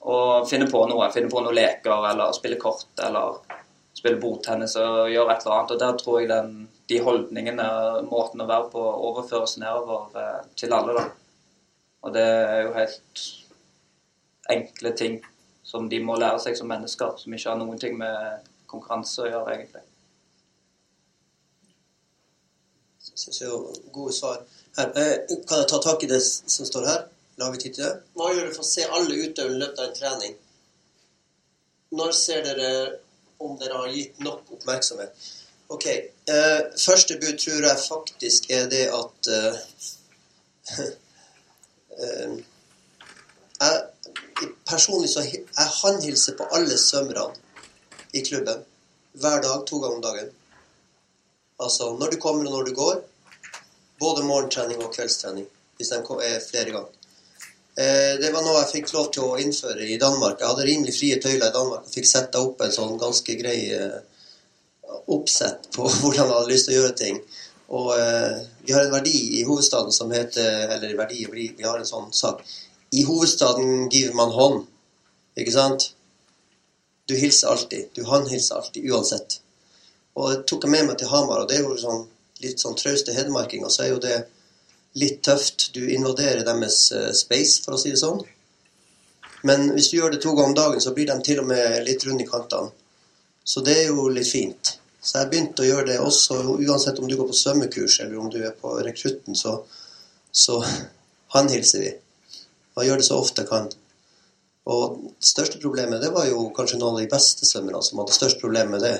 Og 0.00 0.48
finne 0.48 0.66
på 0.68 0.82
noe. 0.90 1.06
Finne 1.14 1.30
på 1.32 1.40
noen 1.40 1.56
leker 1.56 2.08
eller 2.10 2.34
spille 2.36 2.58
kort 2.60 3.00
eller 3.06 3.38
spille 3.96 4.20
bordtennis 4.20 4.74
og 4.76 5.08
gjøre 5.08 5.32
et 5.32 5.46
eller 5.46 5.54
annet. 5.56 5.70
Og 5.70 5.80
Der 5.80 5.96
tror 5.96 6.18
jeg 6.20 6.28
den, 6.28 6.68
de 6.88 7.00
holdningene, 7.00 7.68
måten 8.10 8.44
å 8.44 8.48
være 8.50 8.68
på, 8.74 8.82
overføres 9.08 9.56
nedover 9.62 10.18
eh, 10.20 10.42
til 10.60 10.74
alle. 10.76 10.98
da. 10.98 11.06
Og 12.04 12.12
det 12.12 12.26
er 12.26 12.60
jo 12.66 12.74
helt 12.76 13.24
enkle 14.52 14.92
ting 14.92 15.22
som 15.64 15.88
de 15.88 16.00
må 16.04 16.16
lære 16.20 16.40
seg 16.44 16.58
som 16.58 16.68
mennesker, 16.68 17.16
som 17.18 17.34
ikke 17.34 17.50
har 17.50 17.58
noen 17.60 17.80
ting 17.80 17.96
med 17.98 18.48
konkurranse 18.70 19.24
å 19.24 19.30
gjøre, 19.30 19.56
egentlig. 19.56 19.84
Jeg 23.10 23.22
synes 23.22 23.40
jeg 23.40 23.48
er 23.48 23.80
gode 23.94 24.12
svar. 24.16 24.42
Her, 24.76 24.90
eh, 25.00 25.36
kan 25.48 25.62
jeg 25.62 25.68
ta 25.70 25.80
tak 25.82 26.02
i 26.02 26.10
det 26.10 26.20
som 26.24 26.66
står 26.66 26.88
her? 26.90 27.04
La 27.38 27.50
vi 27.50 27.58
tid 27.62 27.74
til 27.74 27.84
det. 27.84 27.94
Hva 28.14 28.32
gjør 28.34 28.48
du 28.48 28.56
for 28.56 28.64
å 28.64 28.72
se 28.72 28.84
alle 28.98 29.20
utøvere 29.24 29.54
i 29.54 29.62
løpet 29.62 29.80
av 29.80 29.88
en 29.88 29.96
trening? 29.98 30.36
Når 31.94 32.12
ser 32.18 32.44
dere 32.46 32.70
om 33.42 33.56
dere 33.58 33.80
har 33.80 33.94
gitt 33.94 34.20
nok 34.22 34.52
oppmerksomhet? 34.56 35.30
Ok. 35.74 35.86
Eh, 35.86 36.60
første 36.78 37.16
bud 37.22 37.38
tror 37.40 37.66
jeg 37.68 37.84
faktisk 37.88 38.50
er 38.50 38.68
det 38.70 38.84
at 38.94 39.30
eh, 39.38 39.58
eh, 42.04 42.36
jeg 43.60 43.82
personlig 44.68 45.10
så 45.12 45.24
jeg 45.24 45.68
håndhilser 45.80 46.36
på 46.38 46.48
alle 46.56 46.78
svømmerne 46.78 47.34
i 48.14 48.22
klubben. 48.26 48.64
Hver 49.14 49.42
dag, 49.42 49.66
to 49.66 49.78
ganger 49.78 49.96
om 49.96 50.02
dagen. 50.02 50.30
Altså 51.62 51.92
når 51.98 52.14
du 52.14 52.20
kommer 52.22 52.46
og 52.46 52.58
når 52.58 52.70
du 52.70 52.74
går. 52.74 53.00
Både 54.00 54.26
morgentrening 54.26 54.82
og 54.82 54.92
kveldstrening. 54.94 55.46
Hvis 55.76 55.88
de 55.88 56.00
er 56.26 56.42
flere 56.50 56.70
ganger. 56.70 56.92
Eh, 57.74 58.14
det 58.22 58.30
var 58.30 58.42
noe 58.46 58.60
jeg 58.60 58.70
fikk 58.70 58.92
lov 58.94 59.08
til 59.14 59.26
å 59.26 59.38
innføre 59.42 59.86
i 59.90 59.98
Danmark. 59.98 60.38
Jeg 60.38 60.50
hadde 60.50 60.66
rimelig 60.68 60.94
frie 60.94 61.18
tøyler 61.22 61.48
i 61.48 61.54
Danmark. 61.54 61.86
og 61.86 61.94
fikk 61.94 62.06
sette 62.06 62.42
opp 62.42 62.62
en 62.62 62.74
sånn 62.74 62.98
ganske 63.00 63.34
grei 63.38 63.56
eh, 63.74 63.96
oppsett 65.10 65.70
på 65.74 65.88
hvordan 66.00 66.28
jeg 66.28 66.36
hadde 66.36 66.52
lyst 66.52 66.68
til 66.68 66.76
å 66.76 66.82
gjøre 66.82 66.98
ting. 67.00 67.18
Og 67.74 67.90
eh, 67.96 68.44
vi 68.66 68.76
har 68.76 68.86
en 68.86 68.94
verdi 68.94 69.16
i 69.40 69.42
hovedstaden 69.48 69.94
som 69.94 70.12
heter 70.12 70.76
Eller 70.76 70.94
verdi, 70.98 71.24
vi 71.32 71.64
har 71.64 71.80
en 71.80 71.88
sånn 71.88 72.12
sak 72.14 72.44
i 72.94 73.04
hovedstaden 73.08 73.88
giver 73.90 74.14
man 74.14 74.32
hånd. 74.34 74.66
Ikke 75.40 75.54
sant? 75.54 75.88
Du 77.08 77.16
hilser 77.18 77.50
alltid. 77.52 77.88
Du 77.94 78.04
håndhilser 78.06 78.60
alltid, 78.60 78.90
uansett. 78.90 79.40
Og 80.14 80.30
det 80.30 80.44
tok 80.46 80.66
jeg 80.66 80.74
med 80.76 80.86
meg 80.88 81.00
til 81.00 81.10
Hamar, 81.10 81.42
og 81.42 81.50
det 81.50 81.58
er 81.58 81.66
jo 81.66 81.78
sånn 81.80 82.04
litt 82.44 82.62
sånn 82.62 82.76
trauste 82.78 83.14
hedmarkinger, 83.16 83.70
så 83.72 83.84
er 83.84 83.90
jo 83.94 84.00
det 84.02 84.18
litt 85.00 85.22
tøft. 85.26 85.70
Du 85.74 85.82
invaderer 85.90 86.44
deres 86.46 86.78
eh, 86.92 87.10
space, 87.16 87.62
for 87.64 87.76
å 87.76 87.80
si 87.80 87.94
det 87.94 88.00
sånn. 88.02 88.22
Men 89.48 89.68
hvis 89.74 89.90
du 89.90 89.98
gjør 89.98 90.14
det 90.14 90.22
to 90.22 90.32
ganger 90.36 90.52
om 90.52 90.56
dagen, 90.58 90.84
så 90.84 90.94
blir 90.96 91.10
de 91.10 91.18
til 91.24 91.42
og 91.42 91.48
med 91.50 91.82
litt 91.88 92.06
runde 92.06 92.24
i 92.24 92.28
kantene. 92.28 92.72
Så 93.44 93.60
det 93.64 93.74
er 93.82 93.90
jo 93.90 94.06
litt 94.08 94.30
fint. 94.30 94.76
Så 95.04 95.18
jeg 95.18 95.32
begynte 95.32 95.64
å 95.64 95.68
gjøre 95.68 95.88
det 95.90 95.98
også, 96.00 96.38
uansett 96.64 97.00
om 97.02 97.10
du 97.10 97.16
går 97.18 97.28
på 97.28 97.36
svømmekurs 97.36 97.98
eller 98.06 98.22
om 98.22 98.30
du 98.32 98.38
er 98.40 98.54
på 98.56 98.72
rekrutten, 98.86 99.36
så, 99.36 99.58
så 100.32 100.62
håndhilser 101.34 101.84
vi. 101.84 101.92
Og 102.74 102.86
gjør 102.86 103.00
det 103.00 103.06
så 103.06 103.18
ofte 103.20 103.44
jeg 103.44 103.50
kan. 103.50 103.70
Og 104.74 104.98
det 105.12 105.28
største 105.28 105.60
problemet, 105.62 106.00
det 106.02 106.12
var 106.14 106.26
jo 106.28 106.48
kanskje 106.56 106.78
noen 106.80 106.96
av 106.96 107.04
de 107.04 107.10
beste 107.12 107.46
svømmerne 107.46 107.82
som 107.84 108.00
hadde 108.00 108.16
størst 108.16 108.40
problem 108.40 108.72
med 108.74 108.84
det. 108.84 108.96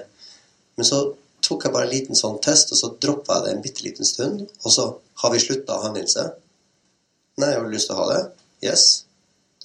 Men 0.77 0.89
så 0.89 1.01
tok 1.45 1.67
jeg 1.67 1.75
bare 1.75 1.89
en 1.89 1.95
liten 1.95 2.19
sånn 2.19 2.41
test, 2.45 2.73
og 2.73 2.81
så 2.81 2.93
droppa 3.01 3.39
jeg 3.39 3.47
det 3.47 3.55
en 3.55 3.63
bitte 3.65 3.87
liten 3.87 4.09
stund. 4.09 4.45
Og 4.65 4.75
så 4.75 4.89
har 5.23 5.33
vi 5.33 5.43
slutta 5.43 5.79
å 5.81 5.93
Nilse. 5.95 6.27
Nei, 7.41 7.51
jeg 7.51 7.63
har 7.63 7.73
lyst 7.73 7.91
til 7.91 7.97
å 7.97 8.03
ha 8.03 8.11
det. 8.13 8.21
Yes. 8.65 8.85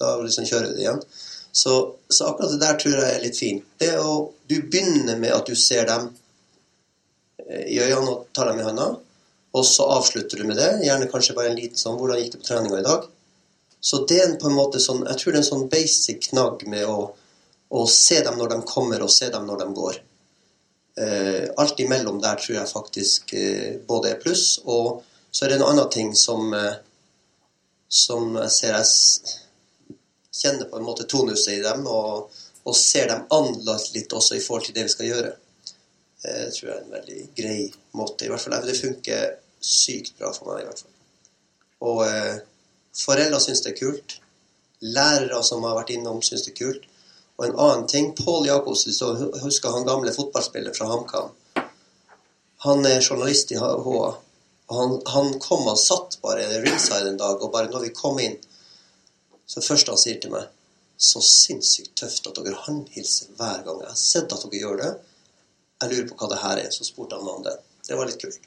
Da 0.00 0.14
liksom 0.20 0.48
kjører 0.48 0.70
vi 0.70 0.78
det 0.78 0.86
igjen. 0.86 1.04
Så, 1.52 1.74
så, 2.08 2.30
akkurat 2.30 2.52
det 2.54 2.62
der 2.62 2.78
tror 2.78 2.96
jeg 2.96 3.12
er 3.12 3.22
litt 3.24 3.38
fint. 3.38 3.68
Det 3.80 3.92
å, 3.98 4.30
Du 4.50 4.56
begynner 4.66 5.18
med 5.18 5.34
at 5.34 5.46
du 5.46 5.54
ser 5.58 5.86
dem 5.86 6.08
i 7.50 7.78
øynene 7.82 8.10
og 8.10 8.26
tar 8.34 8.50
dem 8.50 8.60
i 8.62 8.66
hånda. 8.66 8.88
Og 9.58 9.64
så 9.66 9.86
avslutter 9.98 10.40
du 10.40 10.46
med 10.46 10.58
det. 10.58 10.70
Gjerne 10.86 11.10
kanskje 11.10 11.34
bare 11.36 11.50
en 11.50 11.58
liten 11.58 11.78
sånn 11.78 11.98
'Hvordan 11.98 12.20
gikk 12.20 12.32
det 12.32 12.40
på 12.40 12.48
treninga 12.48 12.78
i 12.80 12.86
dag?' 12.86 13.08
Så 13.80 14.04
det 14.08 14.20
er 14.20 14.36
på 14.40 14.50
en 14.50 14.58
måte 14.58 14.80
sånn 14.82 15.06
Jeg 15.06 15.16
tror 15.18 15.32
det 15.32 15.38
er 15.38 15.42
en 15.42 15.50
sånn 15.50 15.68
basic 15.72 16.30
knagg 16.30 16.66
med 16.68 16.84
å, 16.88 17.10
å 17.70 17.82
se 17.88 18.20
dem 18.24 18.36
når 18.38 18.54
de 18.54 18.60
kommer, 18.68 19.02
og 19.02 19.12
se 19.12 19.30
dem 19.32 19.46
når 19.48 19.62
de 19.62 19.68
går. 19.76 20.00
Eh, 21.00 21.46
alt 21.56 21.80
imellom 21.80 22.20
der 22.20 22.40
tror 22.40 22.58
jeg 22.58 22.72
faktisk 22.72 23.34
eh, 23.38 23.78
både 23.88 24.12
er 24.12 24.22
pluss. 24.22 24.58
Og 24.68 25.00
så 25.30 25.44
er 25.44 25.52
det 25.52 25.60
en 25.60 25.68
annen 25.70 25.88
ting 25.92 26.12
som, 26.18 26.52
eh, 26.54 26.80
som 27.88 28.34
jeg 28.42 28.52
ser 28.56 28.76
jeg 28.76 29.36
kjenner 30.40 30.68
på 30.70 30.78
en 30.78 30.86
måte 30.86 31.08
tonuset 31.08 31.56
i 31.56 31.62
dem, 31.64 31.86
og, 31.90 32.30
og 32.64 32.76
ser 32.76 33.08
dem 33.10 33.24
annerledes 33.32 33.90
litt 33.94 34.12
også 34.12 34.36
i 34.36 34.44
forhold 34.44 34.68
til 34.68 34.76
det 34.76 34.86
vi 34.88 34.94
skal 34.94 35.10
gjøre. 35.10 35.32
Det 36.20 36.36
eh, 36.36 36.52
tror 36.52 36.68
jeg 36.68 36.76
er 36.76 36.84
en 36.84 36.94
veldig 36.98 37.20
grei 37.40 37.58
måte. 37.96 38.26
i 38.26 38.32
hvert 38.32 38.44
fall. 38.44 38.60
Det 38.66 38.78
funker 38.78 39.26
sykt 39.60 40.18
bra 40.18 40.32
for 40.36 40.52
meg. 40.52 40.64
i 40.64 40.68
hvert 40.68 40.84
fall. 40.84 40.96
Og 41.90 42.02
eh, 42.06 42.40
foreldre 42.96 43.40
syns 43.42 43.62
det 43.64 43.72
er 43.72 43.78
kult. 43.80 44.16
Lærere 44.80 45.42
som 45.44 45.64
har 45.66 45.76
vært 45.78 45.92
innom, 45.94 46.22
syns 46.24 46.46
det 46.46 46.54
er 46.54 46.58
kult. 46.62 46.86
Og 47.38 47.46
en 47.46 47.58
annen 47.64 47.86
ting 47.88 48.10
Pål 48.16 48.48
Jacobsen, 48.50 48.94
husker 49.42 49.76
han 49.76 49.86
gamle 49.88 50.12
fotballspilleren 50.14 50.76
fra 50.76 50.88
HamKam. 50.90 51.30
Han 52.66 52.84
er 52.86 53.00
journalist 53.00 53.52
i 53.52 53.60
HA. 53.60 53.70
Og 53.80 54.76
han, 54.76 54.96
han 55.14 55.32
kom 55.42 55.66
og 55.66 55.78
satt 55.80 56.18
bare 56.22 56.46
ringside 56.62 57.08
en 57.08 57.20
dag, 57.20 57.40
og 57.40 57.52
bare 57.52 57.70
når 57.72 57.88
vi 57.88 57.94
kom 57.96 58.20
inn 58.22 58.36
Så 59.50 59.58
først 59.64 59.88
han 59.90 59.98
sier 59.98 60.20
til 60.22 60.30
meg 60.30 60.44
Så 60.94 61.18
sinnssykt 61.26 61.96
tøft 61.98 62.28
at 62.30 62.38
dere 62.38 62.60
håndhilser 62.68 63.32
hver 63.40 63.64
gang. 63.66 63.80
Jeg 63.82 63.90
har 63.90 63.98
sett 63.98 64.36
at 64.36 64.44
dere 64.44 64.60
gjør 64.60 64.82
det 64.84 64.92
jeg 65.80 65.92
lurer 65.94 66.08
på 66.10 66.16
hva 66.20 66.28
det 66.28 66.40
her 66.42 66.60
er. 66.60 66.70
Så 66.74 66.84
spurte 66.84 67.16
han 67.16 67.28
om 67.28 67.44
det. 67.44 67.56
Det 67.86 67.96
var 67.96 68.08
litt 68.08 68.20
kult. 68.20 68.40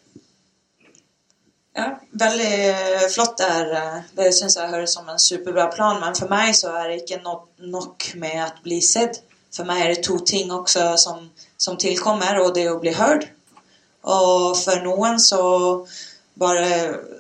Ja, 1.74 1.88
veldig 2.22 3.10
flott 3.10 3.38
der. 3.42 3.72
Det 4.14 4.30
syns 4.38 4.58
jeg 4.60 4.70
høres 4.70 4.94
som 4.94 5.08
en 5.10 5.22
superbra 5.22 5.70
plan. 5.74 6.00
Men 6.04 6.18
for 6.18 6.30
meg 6.30 6.54
så 6.58 6.74
er 6.78 6.92
det 6.92 7.00
ikke 7.02 7.24
nok 7.26 8.12
med 8.22 8.42
å 8.46 8.50
bli 8.66 8.78
sett. 8.86 9.24
For 9.54 9.66
meg 9.70 9.82
er 9.82 9.94
det 9.94 10.06
to 10.06 10.20
ting 10.26 10.52
også 10.54 10.92
som, 11.02 11.28
som 11.58 11.78
tilkommer, 11.82 12.40
og 12.42 12.54
det 12.54 12.68
er 12.68 12.74
å 12.74 12.82
bli 12.82 12.94
hørt. 12.98 13.28
Og 14.04 14.54
for 14.60 14.82
noen 14.86 15.20
så 15.22 15.42
bare 16.40 16.70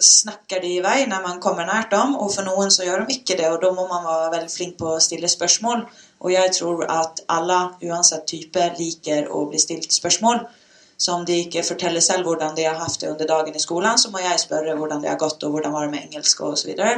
snakker 0.02 0.62
de 0.64 0.72
i 0.78 0.82
vei 0.82 1.04
når 1.06 1.22
man 1.22 1.42
kommer 1.42 1.68
nært 1.70 1.92
dem, 1.94 2.16
og 2.18 2.32
for 2.34 2.46
noen 2.46 2.74
så 2.74 2.86
gjør 2.86 3.06
de 3.06 3.18
ikke 3.18 3.38
det. 3.40 3.50
Og 3.50 3.62
da 3.62 3.70
må 3.74 3.86
man 3.90 4.06
være 4.06 4.32
veldig 4.38 4.54
flink 4.54 4.78
på 4.82 4.96
å 4.96 5.04
stille 5.04 5.30
spørsmål. 5.30 5.86
Og 6.24 6.34
jeg 6.34 6.54
tror 6.58 6.86
at 6.90 7.24
alle, 7.32 7.60
uansett 7.90 8.26
type, 8.30 8.70
liker 8.78 9.30
å 9.34 9.46
bli 9.50 9.62
stilt 9.62 9.94
spørsmål. 9.94 10.46
Så 11.04 11.14
om 11.14 11.26
de 11.28 11.36
ikke 11.44 11.66
forteller 11.68 12.04
selv 12.06 12.24
hvordan 12.24 12.56
de 12.56 12.64
har 12.64 12.78
hatt 12.80 13.02
det 13.02 13.10
under 13.12 13.28
dagen 13.28 13.56
i 13.56 13.60
skolen, 13.60 13.98
så 14.00 14.12
må 14.12 14.22
jeg 14.24 14.40
spørre 14.40 14.76
hvordan 14.80 15.02
det 15.04 15.10
har 15.12 15.20
gått, 15.20 15.44
og 15.44 15.52
hvordan 15.52 15.74
var 15.76 15.86
det 15.86 15.92
med 15.92 16.06
engelsk 16.06 16.44
og 16.48 16.54
så 16.60 16.70
videre. 16.70 16.94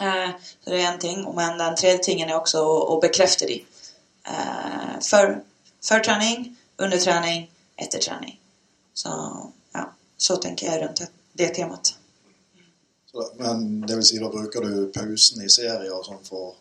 Eh, 0.00 0.30
så 0.60 0.70
det 0.70 0.78
er 0.78 0.92
én 0.92 1.00
ting. 1.02 1.20
Men 1.36 1.58
den 1.60 1.76
tredje 1.76 1.98
tingen 2.06 2.30
er 2.30 2.38
også 2.38 2.62
å, 2.64 2.96
bekrefte 3.02 3.50
de. 3.50 3.58
Eh, 4.24 4.94
før, 5.04 5.34
før 5.84 6.04
trening, 6.08 6.46
under 6.78 7.04
trening, 7.04 7.44
etter 7.76 8.00
trening. 8.00 8.38
Så 8.94 9.12
ja, 9.74 9.84
så 10.16 10.38
tenker 10.40 10.70
jeg 10.70 10.82
rundt 10.84 11.04
det 11.38 11.50
temaet. 11.58 11.94
Men 13.36 13.82
det 13.82 13.96
vil 13.98 14.06
si, 14.06 14.22
da 14.22 14.30
bruker 14.32 14.64
du 14.64 14.88
pausen 14.94 15.42
i 15.44 15.50
serier 15.50 16.00
sånn 16.06 16.24
for 16.24 16.56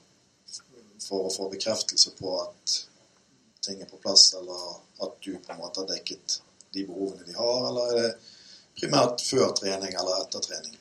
for 1.07 1.27
å 1.27 1.31
få 1.31 1.47
bekreftelse 1.51 2.11
på 2.19 2.33
at 2.41 2.75
ting 3.63 3.79
er 3.81 3.87
på 3.87 3.99
plass, 4.01 4.33
eller 4.39 4.63
at 5.05 5.15
du 5.23 5.37
på 5.37 5.53
en 5.53 5.61
måte 5.61 5.83
har 5.83 5.89
dekket 5.91 6.41
de 6.73 6.83
behovene 6.87 7.27
de 7.27 7.37
har, 7.37 7.69
eller 7.69 7.93
er 7.93 8.01
det 8.01 8.33
primært 8.79 9.23
før 9.25 9.53
trening 9.57 9.93
eller 9.93 10.21
etter 10.23 10.43
trening? 10.43 10.75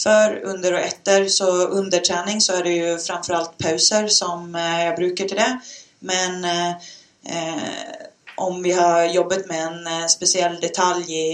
Før, 0.00 0.36
under 0.52 0.78
og 0.78 0.84
etter. 0.86 1.26
Så 1.28 1.48
under 1.76 2.04
trening 2.04 2.40
så 2.40 2.58
er 2.58 2.68
det 2.68 2.76
jo 2.76 2.92
framfor 3.02 3.36
alt 3.36 3.58
pauser 3.60 4.08
som 4.12 4.54
eh, 4.56 4.84
jeg 4.86 4.96
bruker 5.00 5.28
til 5.28 5.42
det. 5.42 5.50
Men 6.10 6.44
eh, 6.44 6.70
eh, 7.36 8.06
om 8.40 8.62
vi 8.62 8.72
har 8.72 9.04
jobbet 9.12 9.48
med 9.50 9.66
en 9.66 9.86
eh, 9.86 10.06
spesiell 10.08 10.56
detalj 10.62 11.12
i 11.12 11.28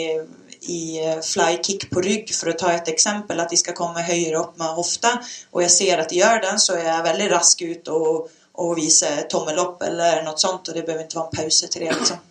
i 0.67 0.99
fly 1.23 1.23
flykick 1.23 1.91
på 1.91 2.01
rygg, 2.01 2.31
for 2.35 2.51
å 2.51 2.57
ta 2.59 2.73
et 2.75 2.89
eksempel, 2.91 3.39
at 3.41 3.53
de 3.53 3.59
skal 3.61 3.77
komme 3.77 4.03
høyere 4.03 4.41
opp 4.41 4.57
med 4.59 4.75
hofta, 4.75 5.13
og 5.53 5.63
jeg 5.63 5.71
ser 5.71 6.03
at 6.03 6.11
de 6.11 6.19
gjør 6.19 6.41
den, 6.43 6.59
så 6.59 6.75
er 6.75 6.89
jeg 6.89 7.05
veldig 7.07 7.29
rask 7.31 7.63
ut 7.63 7.91
og, 7.95 8.33
og 8.65 8.73
viser 8.79 9.27
tommel 9.31 9.61
opp 9.63 9.85
eller 9.87 10.25
noe 10.27 10.35
sånt, 10.41 10.67
og 10.67 10.75
det 10.75 10.83
behøver 10.83 11.07
ikke 11.07 11.21
være 11.21 11.29
en 11.29 11.37
pause 11.37 11.71
til 11.71 11.85
det. 11.85 11.93
liksom. 12.01 12.25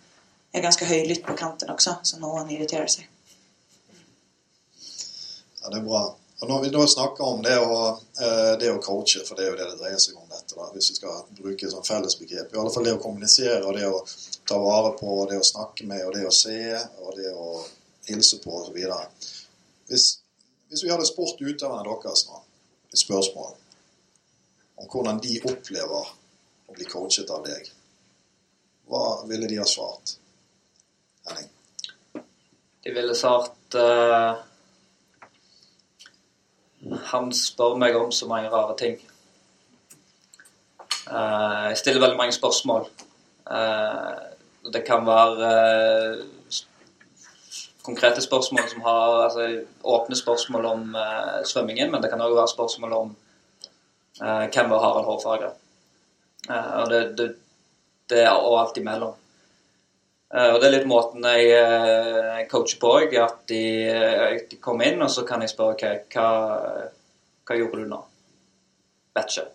Er 0.52 0.64
ganske 0.64 0.86
høylytt 0.88 1.24
på 1.26 1.34
kanten 1.36 1.70
også, 1.72 1.98
så 2.02 2.20
noen 2.20 2.50
irriterer 2.54 2.88
seg. 2.90 3.08
Ja, 5.62 5.70
det 5.70 5.80
er 5.80 5.84
bra. 5.88 6.04
Og 6.40 6.48
Når 6.48 6.60
vi 6.62 6.68
da 6.70 6.82
snakker 6.86 7.24
om 7.24 7.42
det 7.42 7.56
å, 7.58 7.76
eh, 8.20 8.52
det 8.60 8.68
å 8.70 8.80
coache, 8.82 9.22
for 9.24 9.36
det 9.36 9.46
er 9.46 9.50
jo 9.50 9.56
det 9.56 9.68
det 9.70 9.78
dreier 9.80 9.98
seg 9.98 10.18
om 10.20 10.28
dette, 10.28 10.52
da, 10.54 10.68
hvis 10.74 10.90
vi 10.90 10.96
skal 10.98 11.22
bruke 11.38 11.70
sånn 11.72 11.86
fellesbegrep, 11.86 12.52
i 12.52 12.58
alle 12.60 12.72
fall 12.74 12.84
det 12.84 12.92
å 12.92 13.00
kommunisere 13.00 13.62
og 13.64 13.78
det 13.78 13.86
å 13.88 14.02
ta 14.46 14.58
vare 14.60 14.92
på, 14.98 15.08
og 15.22 15.30
det 15.30 15.38
å 15.40 15.46
snakke 15.48 15.86
med 15.88 16.04
og 16.04 16.12
det 16.14 16.26
å 16.28 16.34
se 16.34 16.58
og 16.76 17.16
det 17.16 17.32
å 17.32 17.64
hilse 18.06 18.38
på 18.44 18.52
osv. 18.60 18.76
Hvis, 19.88 20.06
hvis 20.68 20.84
vi 20.84 20.92
hadde 20.92 21.08
spurt 21.08 21.40
utøverne 21.40 21.86
deres 21.88 22.26
nå 22.28 22.42
et 22.92 23.00
spørsmål 23.00 23.56
om 24.76 24.92
hvordan 24.92 25.22
de 25.24 25.40
opplever 25.40 26.12
å 26.68 26.76
bli 26.76 26.84
coachet 26.84 27.32
av 27.32 27.48
deg, 27.48 27.72
hva 28.86 29.24
ville 29.26 29.48
de 29.48 29.58
ha 29.58 29.66
svart? 29.66 30.18
Henning? 31.28 31.50
De 32.84 32.92
ville 32.94 33.14
svart 33.18 33.74
uh, 33.74 34.36
Han 37.10 37.32
spør 37.34 37.76
meg 37.80 37.96
om 37.98 38.12
så 38.14 38.28
mange 38.30 38.50
rare 38.52 38.76
ting. 38.78 38.96
Uh, 41.06 41.70
jeg 41.72 41.82
stiller 41.82 42.02
veldig 42.02 42.18
mange 42.18 42.36
spørsmål. 42.36 42.88
Uh, 43.46 44.14
det 44.72 44.82
kan 44.86 45.06
være 45.06 45.50
konkrete 47.86 48.22
spørsmål 48.22 48.64
som 48.68 48.80
har 48.82 49.20
altså, 49.24 49.44
åpne 49.84 50.16
spørsmål 50.18 50.64
om 50.66 50.96
svømmingen, 51.46 51.92
men 51.92 52.02
det 52.02 52.10
kan 52.10 52.22
òg 52.24 52.34
være 52.34 52.50
spørsmål 52.50 52.96
om 52.96 53.12
hvem 54.18 54.72
var 54.72 54.82
Harald. 54.82 55.54
Uh, 56.50 56.82
og 56.82 56.90
det, 56.90 57.18
det, 57.18 57.34
det, 58.10 58.20
er 58.22 58.30
og 58.30 58.60
alt 58.60 58.76
imellom. 58.76 59.14
Uh, 60.34 60.50
og 60.54 60.60
det 60.60 60.68
er 60.68 60.74
litt 60.74 60.88
måten 60.90 61.24
jeg 61.30 62.46
coacher 62.50 62.80
på 62.82 62.92
òg, 62.98 63.14
at 63.22 63.44
de, 63.50 63.62
de, 64.50 64.58
kommer 64.62 64.90
inn, 64.90 65.04
og 65.04 65.12
så 65.12 65.22
kan 65.28 65.44
jeg 65.44 65.52
spørre 65.52 65.76
OK, 65.76 65.84
hva, 66.16 66.30
hva 67.46 67.58
gjorde 67.60 67.84
du 67.84 67.92
nå? 67.92 68.00
Vet 69.16 69.32
ikke. 69.32 69.46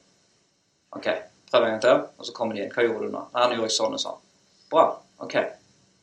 OK, 0.98 1.08
prøv 1.52 1.66
en 1.66 1.74
gang 1.74 1.82
til. 1.82 2.04
Og 2.18 2.28
så 2.28 2.34
kommer 2.36 2.56
de 2.56 2.64
inn. 2.64 2.72
Hva 2.74 2.86
gjorde 2.86 3.08
du 3.08 3.14
nå? 3.14 3.26
Nei, 3.36 3.48
nå 3.48 3.60
gjorde 3.60 3.70
jeg 3.70 3.78
sånn 3.78 3.98
og 3.98 4.04
sånn. 4.04 4.24
Bra. 4.72 4.86
OK. 5.26 5.36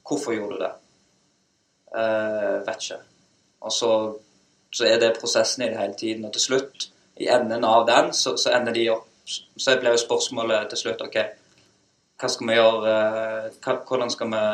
Hvorfor 0.09 0.37
gjorde 0.37 0.57
du 0.57 0.63
det? 0.63 0.71
Uh, 1.93 2.55
vet 2.69 2.85
ikke. 2.85 3.01
Og 3.65 3.75
så, 3.75 3.91
så, 4.71 4.87
er 4.87 5.01
det 5.03 5.17
prosessen 5.19 5.67
i 5.67 5.71
det 5.73 5.81
hele 5.81 5.99
tiden. 5.99 6.29
Og 6.29 6.33
til 6.37 6.45
slutt, 6.45 6.89
i 7.19 7.29
enden 7.35 7.67
av 7.67 7.85
den, 7.89 8.13
så, 8.15 8.37
så 8.39 8.55
ender 8.57 8.77
de 8.77 8.89
opp 8.95 9.07
Så 9.29 9.75
blir 9.77 9.93
jo 9.93 10.01
spørsmålet 10.01 10.71
til 10.71 10.79
slutt 10.81 11.03
OK, 11.05 11.17
hva 12.19 12.31
skal 12.33 12.51
vi 12.51 12.59
gjøre 12.59 12.93
uh, 12.93 13.49
hva, 13.63 13.75
Hvordan 13.87 14.13
skal 14.15 14.33
vi 14.33 14.45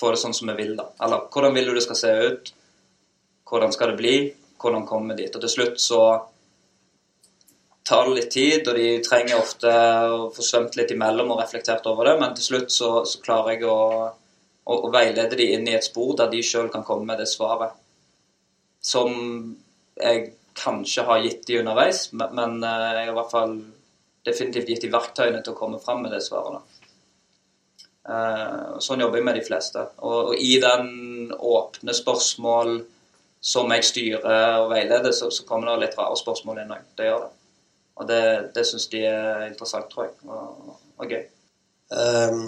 få 0.00 0.12
det 0.12 0.20
sånn 0.22 0.36
som 0.36 0.50
vi 0.52 0.56
vil, 0.62 0.74
da? 0.78 0.88
Eller 1.04 1.26
hvordan 1.28 1.56
vil 1.56 1.70
du 1.70 1.74
det 1.76 1.84
skal 1.84 1.98
se 2.00 2.12
ut? 2.26 2.52
Hvordan 3.50 3.74
skal 3.74 3.92
det 3.92 3.98
bli? 4.00 4.14
Hvordan 4.60 4.86
komme 4.88 5.16
dit? 5.18 5.34
Og 5.34 5.44
til 5.44 5.52
slutt 5.52 5.82
så 5.82 6.00
tar 7.90 8.06
det 8.06 8.16
litt 8.16 8.32
tid, 8.32 8.68
og 8.70 8.78
de 8.78 8.88
trenger 9.04 9.40
ofte 9.40 9.70
å 10.14 10.30
få 10.32 10.44
svømt 10.46 10.76
litt 10.78 10.92
imellom 10.94 11.34
og 11.34 11.40
reflektert 11.42 11.88
over 11.90 12.06
det, 12.06 12.16
men 12.20 12.34
til 12.38 12.46
slutt 12.46 12.72
så, 12.72 12.90
så 13.08 13.20
klarer 13.24 13.56
jeg 13.56 13.68
å 13.68 13.78
å, 14.70 14.76
å, 14.76 14.90
veilede 14.92 15.38
de 15.38 15.48
inn 15.54 15.68
i 15.68 15.76
et 15.76 15.86
spor 15.86 16.14
der 16.18 16.30
de 16.32 16.42
sjøl 16.44 16.70
kan 16.72 16.84
komme 16.86 17.08
med 17.10 17.22
det 17.22 17.28
svaret 17.30 17.76
som 18.80 19.10
jeg 20.00 20.30
kanskje 20.56 21.04
har 21.08 21.20
gitt 21.24 21.42
de 21.48 21.58
underveis, 21.60 22.06
men, 22.16 22.32
men 22.36 22.64
eh, 22.64 22.86
jeg 22.96 23.08
har 23.08 23.12
i 23.12 23.16
hvert 23.18 23.32
fall 23.32 23.56
definitivt 24.26 24.70
gitt 24.72 24.84
de 24.86 24.92
verktøyene 24.92 25.42
til 25.44 25.52
å 25.52 25.58
komme 25.58 25.80
fram 25.82 26.02
med 26.04 26.14
de 26.14 26.20
svarene. 26.24 26.62
Eh, 28.08 28.78
sånn 28.80 29.02
jobber 29.04 29.20
jeg 29.20 29.26
med 29.26 29.36
de 29.36 29.44
fleste. 29.44 29.84
Og, 29.98 30.32
og, 30.32 30.38
i 30.38 30.54
den 30.62 31.34
åpne 31.36 31.94
spørsmål 31.96 32.80
som 33.40 33.72
jeg 33.72 33.86
styrer 33.88 34.62
og 34.62 34.70
veileder, 34.72 35.12
så, 35.16 35.30
så 35.32 35.44
kommer 35.48 35.72
det 35.72 35.86
litt 35.86 35.98
rare 35.98 36.16
spørsmål 36.18 36.62
inn 36.62 36.74
òg. 36.76 36.88
Det 36.96 37.08
gjør 37.08 37.26
det. 37.26 37.30
Og 38.00 38.08
det, 38.08 38.22
det 38.56 38.64
syns 38.64 38.88
de 38.92 39.04
er 39.04 39.46
interessant, 39.50 39.88
tror 39.92 40.06
jeg, 40.06 40.14
og, 40.24 40.74
og 40.96 41.12
gøy. 41.12 41.22
Um, 41.90 42.44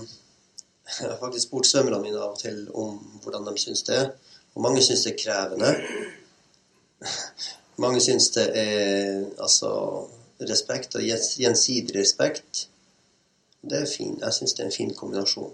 jeg 0.87 1.09
har 1.11 1.19
faktisk 1.21 1.49
spurt 1.49 1.69
svømmerne 1.69 2.01
mine 2.01 2.21
av 2.21 2.35
og 2.35 2.41
til 2.41 2.65
om 2.79 2.97
hvordan 3.25 3.45
de 3.49 3.57
syns 3.61 3.85
det. 3.89 4.01
Og 4.55 4.65
mange 4.65 4.83
syns 4.85 5.05
det 5.05 5.13
er 5.13 5.21
krevende. 5.21 5.73
mange 7.85 8.01
syns 8.05 8.31
det 8.37 8.47
er 8.57 9.25
altså 9.41 9.73
respekt 10.49 10.97
og 10.97 11.05
gjensidig 11.05 11.97
respekt. 11.99 12.67
Det 13.63 13.79
er 13.79 13.87
fin. 13.87 14.17
Jeg 14.19 14.35
syns 14.35 14.55
det 14.57 14.65
er 14.65 14.71
en 14.71 14.75
fin 14.75 14.95
kombinasjon. 14.95 15.53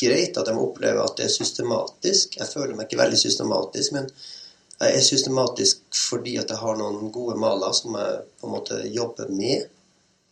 Greit 0.00 0.36
at 0.36 0.48
de 0.48 0.54
opplever 0.60 1.02
at 1.02 1.16
det 1.18 1.26
er 1.26 1.32
systematisk. 1.34 2.36
Jeg 2.38 2.52
føler 2.52 2.76
meg 2.76 2.86
ikke 2.86 3.00
veldig 3.00 3.18
systematisk, 3.18 3.96
men 3.96 4.10
jeg 4.76 4.92
er 4.92 5.04
systematisk 5.04 5.96
fordi 5.96 6.36
at 6.36 6.52
jeg 6.52 6.60
har 6.60 6.76
noen 6.76 7.10
gode 7.12 7.38
maler 7.40 7.72
som 7.74 7.96
jeg 7.96 8.22
på 8.38 8.46
en 8.46 8.54
måte 8.58 8.80
jobber 8.92 9.32
med 9.32 9.66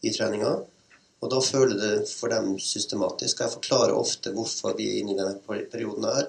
i 0.04 0.12
treninga. 0.12 0.52
Og 1.25 1.30
da 1.32 1.40
føler 1.40 1.78
det 1.80 2.08
for 2.11 2.28
dem 2.28 2.58
systematisk. 2.61 3.40
Jeg 3.40 3.54
forklarer 3.54 3.96
ofte 3.96 4.34
hvorfor 4.34 4.76
vi 4.76 4.90
er 4.90 4.99
inne 5.00 5.14
i 5.14 5.18
denne 5.18 5.62
perioden 5.73 6.04
her. 6.11 6.28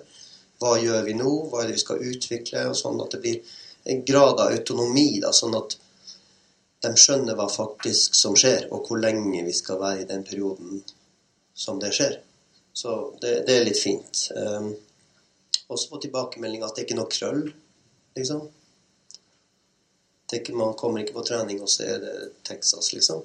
Hva 0.64 0.78
gjør 0.80 1.04
vi 1.04 1.18
nå? 1.20 1.32
Hva 1.52 1.62
er 1.62 1.68
det 1.68 1.76
vi 1.76 1.84
skal 1.84 2.06
utvikle? 2.14 2.70
Og 2.72 2.78
sånn 2.80 3.02
at 3.04 3.12
det 3.12 3.20
blir 3.26 3.58
en 3.92 4.06
grad 4.08 4.40
av 4.40 4.56
autonomi. 4.56 5.10
Da, 5.20 5.34
sånn 5.36 5.58
at 5.60 5.76
de 6.86 6.94
skjønner 7.00 7.38
hva 7.38 7.48
faktisk 7.52 8.16
som 8.18 8.36
skjer, 8.38 8.68
og 8.74 8.88
hvor 8.88 9.02
lenge 9.02 9.44
vi 9.46 9.54
skal 9.56 9.82
være 9.82 10.04
i 10.04 10.10
den 10.10 10.24
perioden 10.28 10.84
som 11.56 11.80
det 11.82 11.94
skjer. 11.96 12.20
Så 12.76 12.96
det, 13.22 13.46
det 13.48 13.56
er 13.56 13.68
litt 13.68 13.80
fint. 13.80 14.28
Um, 14.36 14.74
også 15.72 15.90
på 15.90 16.02
tilbakemeldinga 16.04 16.68
at 16.68 16.76
det 16.76 16.84
er 16.84 16.88
ikke 16.90 17.00
noe 17.00 17.12
krøll, 17.12 17.46
liksom. 18.20 18.46
Ikke, 20.36 20.56
man 20.58 20.76
kommer 20.76 21.00
ikke 21.02 21.16
på 21.16 21.24
trening, 21.24 21.62
og 21.64 21.72
så 21.72 21.86
er 21.88 22.02
det 22.04 22.16
Texas, 22.44 22.92
liksom. 22.94 23.24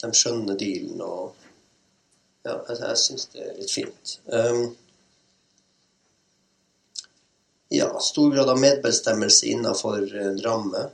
De 0.00 0.10
skjønner 0.16 0.58
dealen 0.60 1.04
og 1.04 1.46
Ja, 2.40 2.54
jeg, 2.70 2.78
jeg 2.80 2.96
syns 2.96 3.26
det 3.34 3.42
er 3.44 3.56
litt 3.58 3.72
fint. 3.72 4.12
Um, 4.32 4.70
ja, 7.68 7.90
stor 8.00 8.30
grad 8.32 8.48
av 8.48 8.56
medbestemmelse 8.62 9.50
innenfor 9.52 10.06
en 10.22 10.40
ramme 10.40 10.86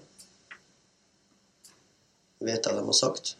vet 2.46 2.66
jeg 2.66 2.78
de 2.78 2.86
har 2.86 2.96
sagt. 2.96 3.34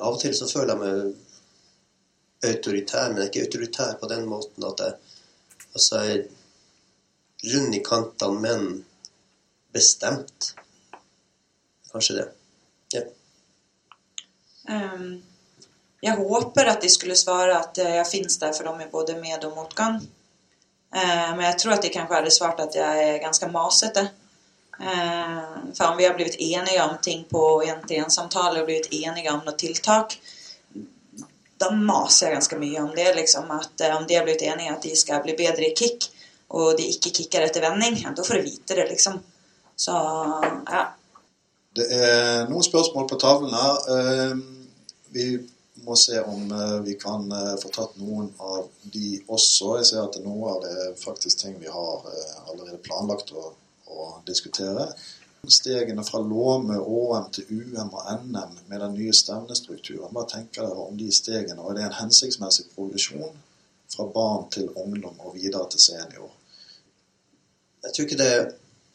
Av 0.00 0.14
og 0.14 0.20
til 0.22 0.34
så 0.36 0.48
føler 0.48 0.74
jeg 0.74 0.82
meg 0.82 2.50
autoritær, 2.50 3.10
men 3.10 3.20
jeg 3.20 3.26
er 3.26 3.30
ikke 3.32 3.44
autoritær 3.48 3.98
på 4.00 4.08
den 4.10 4.26
måten 4.28 4.66
at 4.68 4.82
jeg 4.84 4.96
altså 5.74 6.00
er 6.00 6.24
rund 7.52 7.74
i 7.74 7.82
kantene, 7.84 8.40
men 8.40 8.66
bestemt. 9.74 10.54
Kanskje 11.92 12.16
det. 12.20 12.26
Ja. 12.94 13.02
Um, 14.68 15.22
jeg 16.02 16.16
håper 16.16 16.70
at 16.70 16.82
de 16.82 16.90
skulle 16.92 17.16
svare 17.18 17.58
at 17.58 17.78
jeg 17.78 18.06
finnes 18.08 18.38
der 18.40 18.54
for 18.56 18.70
dem 18.70 18.80
i 18.80 18.90
både 18.92 19.16
med- 19.20 19.44
og 19.44 19.56
motgang. 19.56 20.00
Uh, 20.94 21.30
men 21.36 21.44
jeg 21.48 21.58
tror 21.60 21.76
at 21.76 21.82
de 21.82 21.90
kanskje 21.90 22.20
hadde 22.20 22.34
svart 22.34 22.60
at 22.60 22.78
jeg 22.78 23.08
er 23.08 23.22
ganske 23.22 23.50
masete. 23.50 24.08
Eh, 24.80 25.88
om 25.90 25.96
vi 25.96 26.06
har 26.06 26.14
blivit 26.14 26.40
eniga 26.40 26.88
om 26.88 26.96
ting 27.02 27.24
på 27.30 27.62
en 27.62 27.86
til 27.88 28.02
en 28.02 28.10
samtale 28.10 28.60
og 28.60 28.66
blivit 28.66 28.92
eniga 28.92 29.34
om 29.34 29.44
noe 29.46 29.58
tiltak 29.58 30.18
da 31.64 31.70
maser 31.70 32.26
jeg 32.26 32.36
ganske 32.38 32.58
mye 32.58 32.82
om 32.82 32.90
det. 32.96 33.14
liksom 33.14 33.50
at 33.54 33.80
eh, 33.80 33.96
Om 33.96 34.06
de 34.08 34.18
har 34.18 34.24
blitt 34.24 34.42
enige 34.42 34.72
at 34.74 34.82
de 34.82 34.96
skal 34.96 35.22
bli 35.22 35.36
bedre 35.38 35.70
i 35.70 35.76
kick, 35.76 36.10
og 36.54 36.76
de 36.78 36.88
ikke 36.90 37.14
kicker 37.14 37.46
etter 37.46 37.64
vending, 37.64 38.02
da 38.14 38.26
får 38.26 38.40
du 38.40 38.50
vite 38.50 38.76
det, 38.78 38.88
liksom. 38.90 39.18
Så 39.76 39.94
ja. 40.70 40.84
Det 41.74 41.86
er 41.90 42.44
noen 42.50 42.62
spørsmål 42.62 43.08
på 43.10 43.18
tavlen 43.18 43.54
her. 43.54 43.80
Eh, 43.94 44.36
vi 45.14 45.26
må 45.84 45.96
se 45.98 46.20
om 46.22 46.48
vi 46.86 46.94
kan 46.96 47.26
få 47.60 47.68
tatt 47.74 47.96
noen 48.00 48.30
av 48.40 48.68
de 48.94 49.18
også. 49.26 49.74
Jeg 49.80 49.88
ser 49.90 50.04
at 50.06 50.16
noe 50.24 50.54
av 50.54 50.62
det 50.62 50.70
er 50.84 50.94
faktisk 50.96 51.42
ting 51.42 51.58
vi 51.60 51.68
har 51.68 52.06
allerede 52.46 52.78
planlagt 52.86 53.34
å 53.34 53.50
å 53.86 54.08
diskutere. 54.26 54.88
Stegene 55.44 56.04
fra 56.06 56.22
Låme, 56.24 56.78
ÅM 56.80 57.26
til 57.36 57.50
UM 57.50 57.90
og 57.92 58.06
NM 58.24 58.54
med 58.70 58.80
den 58.80 58.94
nye 58.96 59.12
stevnestrukturen. 59.12 60.12
Hva 60.14 60.24
tenker 60.30 60.64
dere 60.64 60.86
om 60.88 60.96
de 60.96 61.10
stegene? 61.12 61.60
Og 61.60 61.72
er 61.72 61.80
det 61.80 61.84
en 61.88 61.98
hensiktsmessig 61.98 62.70
progresjon 62.72 63.36
fra 63.92 64.06
barn 64.14 64.48
til 64.54 64.70
ungdom 64.80 65.20
og 65.20 65.36
videre 65.36 65.68
til 65.70 65.84
senior? 65.84 66.32
Jeg 67.84 67.92
tror 67.92 68.06
ikke 68.08 68.22
det 68.22 68.34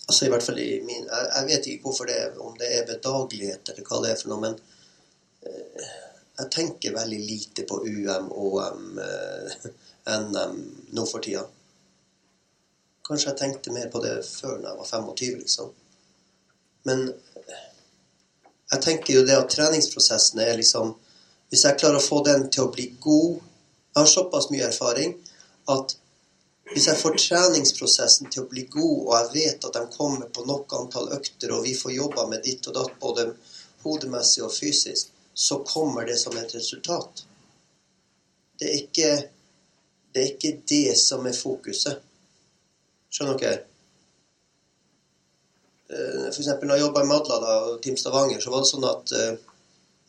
altså 0.10 0.26
i 0.26 0.30
hvert 0.34 0.46
fall 0.46 0.60
i 0.62 0.70
min, 0.82 1.06
jeg, 1.06 1.26
jeg 1.36 1.48
vet 1.52 1.68
ikke 1.70 1.86
hvorfor 1.86 2.10
det 2.10 2.18
er, 2.18 2.38
om 2.42 2.56
det 2.58 2.70
er 2.80 2.88
bedagelighet 2.90 3.70
eller 3.70 3.86
hva 3.86 4.00
det 4.02 4.14
er 4.14 4.18
for 4.22 4.32
noe, 4.32 4.42
men 4.48 4.56
eh, 5.46 5.92
jeg 6.40 6.52
tenker 6.56 6.96
veldig 6.96 7.20
lite 7.22 7.66
på 7.70 7.82
UM, 7.86 8.32
OM, 8.32 9.00
eh, 9.04 9.70
NM 10.10 10.58
nå 10.98 11.06
for 11.06 11.22
tida. 11.22 11.44
Kanskje 13.10 13.32
jeg 13.32 13.40
tenkte 13.40 13.74
mer 13.74 13.90
på 13.90 14.02
det 14.04 14.20
før 14.26 14.60
når 14.60 14.70
jeg 14.70 14.80
var 14.80 14.90
25, 14.90 15.38
liksom. 15.44 15.72
Men 16.86 17.08
jeg 18.72 18.82
tenker 18.86 19.16
jo 19.16 19.24
det 19.26 19.38
at 19.38 19.50
treningsprosessen 19.52 20.40
er 20.44 20.54
liksom 20.60 20.94
Hvis 21.50 21.66
jeg 21.66 21.80
klarer 21.82 21.98
å 21.98 22.06
få 22.06 22.22
den 22.24 22.46
til 22.54 22.68
å 22.68 22.72
bli 22.72 22.86
god 23.02 23.40
Jeg 23.42 23.98
har 23.98 24.12
såpass 24.12 24.48
mye 24.54 24.68
erfaring 24.70 25.18
at 25.70 25.96
hvis 26.70 26.86
jeg 26.86 27.00
får 27.02 27.16
treningsprosessen 27.18 28.30
til 28.30 28.44
å 28.44 28.50
bli 28.50 28.64
god, 28.70 28.98
og 29.08 29.14
jeg 29.16 29.30
vet 29.34 29.64
at 29.66 29.74
de 29.74 29.82
kommer 29.96 30.28
på 30.34 30.44
nok 30.46 30.74
antall 30.78 31.08
økter, 31.16 31.54
og 31.56 31.64
vi 31.66 31.74
får 31.78 31.96
jobba 31.96 32.28
med 32.30 32.44
ditt 32.46 32.68
og 32.70 32.76
datt, 32.76 32.92
både 33.02 33.26
hodemessig 33.82 34.44
og 34.46 34.54
fysisk, 34.54 35.10
så 35.34 35.60
kommer 35.66 36.06
det 36.06 36.20
som 36.22 36.38
et 36.38 36.54
resultat. 36.54 37.24
Det 38.60 38.70
er 38.70 38.78
ikke 38.84 39.10
det, 40.14 40.22
er 40.22 40.28
ikke 40.28 40.54
det 40.70 40.98
som 41.02 41.26
er 41.26 41.38
fokuset. 41.38 42.06
Skjønner 43.10 43.38
dere? 43.42 43.66
F.eks. 45.90 46.36
for 46.36 46.44
eksempel 46.44 46.70
når 46.70 46.78
jeg 46.78 46.86
jobba 46.86 47.02
i 47.02 47.08
Madlada 47.10 47.54
og 47.66 47.80
Team 47.82 47.96
Stavanger, 47.98 48.42
så 48.44 48.52
var 48.54 48.62
det 48.62 48.70
sånn 48.70 48.86
at 48.86 49.14
eh, 49.18 49.40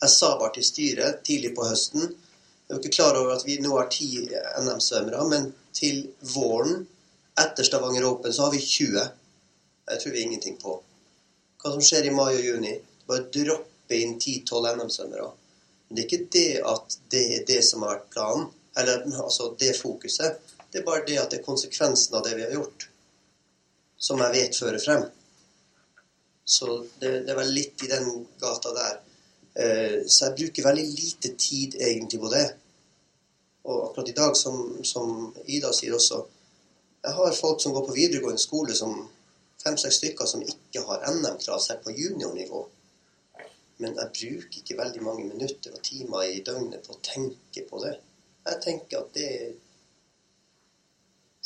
jeg 0.02 0.12
sa 0.12 0.34
bare 0.40 0.52
til 0.56 0.66
styret 0.66 1.22
tidlig 1.24 1.54
på 1.56 1.64
høsten 1.68 2.04
Jeg 2.04 2.74
er 2.76 2.78
ikke 2.82 2.92
klar 2.98 3.16
over 3.16 3.32
at 3.34 3.46
vi 3.46 3.56
nå 3.64 3.72
har 3.74 3.88
ti 3.92 4.10
NM-svømmere, 4.28 5.24
men 5.32 5.48
til 5.74 6.04
våren, 6.34 6.84
etter 7.40 7.66
Stavanger 7.66 8.06
Open, 8.06 8.32
så 8.32 8.44
har 8.44 8.52
vi 8.54 8.60
20. 8.62 9.08
Jeg 9.90 10.02
tror 10.02 10.14
vi 10.14 10.20
er 10.20 10.28
ingenting 10.28 10.60
på. 10.60 10.76
Hva 11.58 11.72
som 11.72 11.82
skjer 11.82 12.06
i 12.06 12.12
mai 12.14 12.28
og 12.28 12.46
juni? 12.46 12.76
Bare 13.08 13.26
droppe 13.34 13.98
inn 13.98 14.14
10-12 14.20 14.68
NM-svømmere. 14.76 15.26
Men 15.88 15.98
det 15.98 16.04
er 16.04 16.08
ikke 16.08 16.30
det 16.36 16.52
at 16.74 16.96
det 17.10 17.24
er 17.40 17.48
det 17.48 17.58
som 17.66 17.82
har 17.82 17.96
vært 17.96 18.12
planen, 18.14 18.46
eller 18.78 19.02
altså 19.24 19.50
det 19.58 19.72
fokuset. 19.80 20.38
Det 20.70 20.84
er 20.84 20.86
bare 20.86 21.02
det 21.08 21.18
at 21.18 21.34
det 21.34 21.40
er 21.40 21.48
konsekvensen 21.48 22.14
av 22.14 22.22
det 22.28 22.36
vi 22.38 22.46
har 22.46 22.54
gjort 22.60 22.89
som 24.00 24.20
jeg 24.24 24.36
vet 24.36 24.56
fører 24.56 24.80
frem. 24.82 25.04
Så 26.44 26.80
det, 26.98 27.12
det 27.28 27.36
var 27.36 27.46
litt 27.46 27.84
i 27.84 27.90
den 27.90 28.08
gata 28.40 28.72
der. 28.74 28.98
Eh, 29.54 29.96
så 30.06 30.30
jeg 30.30 30.36
bruker 30.38 30.66
veldig 30.66 30.86
lite 30.88 31.34
tid 31.38 31.76
egentlig 31.78 32.20
på 32.22 32.32
det. 32.32 32.46
Og 33.68 33.84
akkurat 33.84 34.08
i 34.08 34.16
dag, 34.16 34.36
som, 34.36 34.56
som 34.84 35.34
Ida 35.44 35.72
sier 35.76 35.94
også, 35.94 36.24
jeg 37.04 37.16
har 37.16 37.36
folk 37.36 37.62
som 37.62 37.76
går 37.76 37.86
på 37.86 37.96
videregående 37.96 38.40
skole, 38.40 38.74
som 38.76 38.96
fem-seks 39.62 40.00
stykker, 40.00 40.26
som 40.28 40.42
ikke 40.42 40.82
har 40.88 41.06
NM-krav 41.12 41.60
selv 41.62 41.84
på 41.84 41.94
juniornivå. 41.96 42.64
Men 43.80 43.96
jeg 43.96 44.12
bruker 44.16 44.60
ikke 44.60 44.78
veldig 44.80 45.02
mange 45.04 45.28
minutter 45.28 45.76
og 45.76 45.84
timer 45.84 46.26
i 46.28 46.42
døgnet 46.44 46.84
på 46.84 46.96
å 46.96 47.02
tenke 47.04 47.64
på 47.68 47.80
det. 47.84 47.94
Jeg 48.48 48.62
tenker 48.64 49.04
at 49.04 49.14
det 49.16 49.30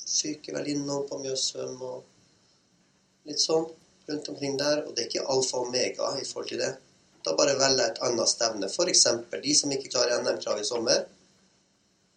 fyker 0.05 0.57
vel 0.59 0.73
innom 0.75 1.07
på 1.11 1.19
Mjøsvøm 1.23 1.79
og 1.83 2.14
litt 3.29 3.41
sånn 3.41 3.67
rundt 4.09 4.29
omkring 4.29 4.57
der. 4.61 4.85
Og 4.85 4.95
det 4.95 5.05
er 5.05 5.11
ikke 5.11 5.27
alfa 5.35 5.61
og 5.61 5.69
omega 5.69 6.15
i 6.21 6.25
forhold 6.29 6.51
til 6.53 6.63
det. 6.63 6.73
Da 7.25 7.35
bare 7.39 7.57
velger 7.59 7.87
et 7.89 8.01
annet 8.05 8.29
stevne. 8.29 8.69
F.eks. 8.69 9.05
de 9.43 9.55
som 9.57 9.73
ikke 9.73 9.93
klarer 9.95 10.23
NM-krav 10.23 10.61
i 10.61 10.67
sommer, 10.69 11.07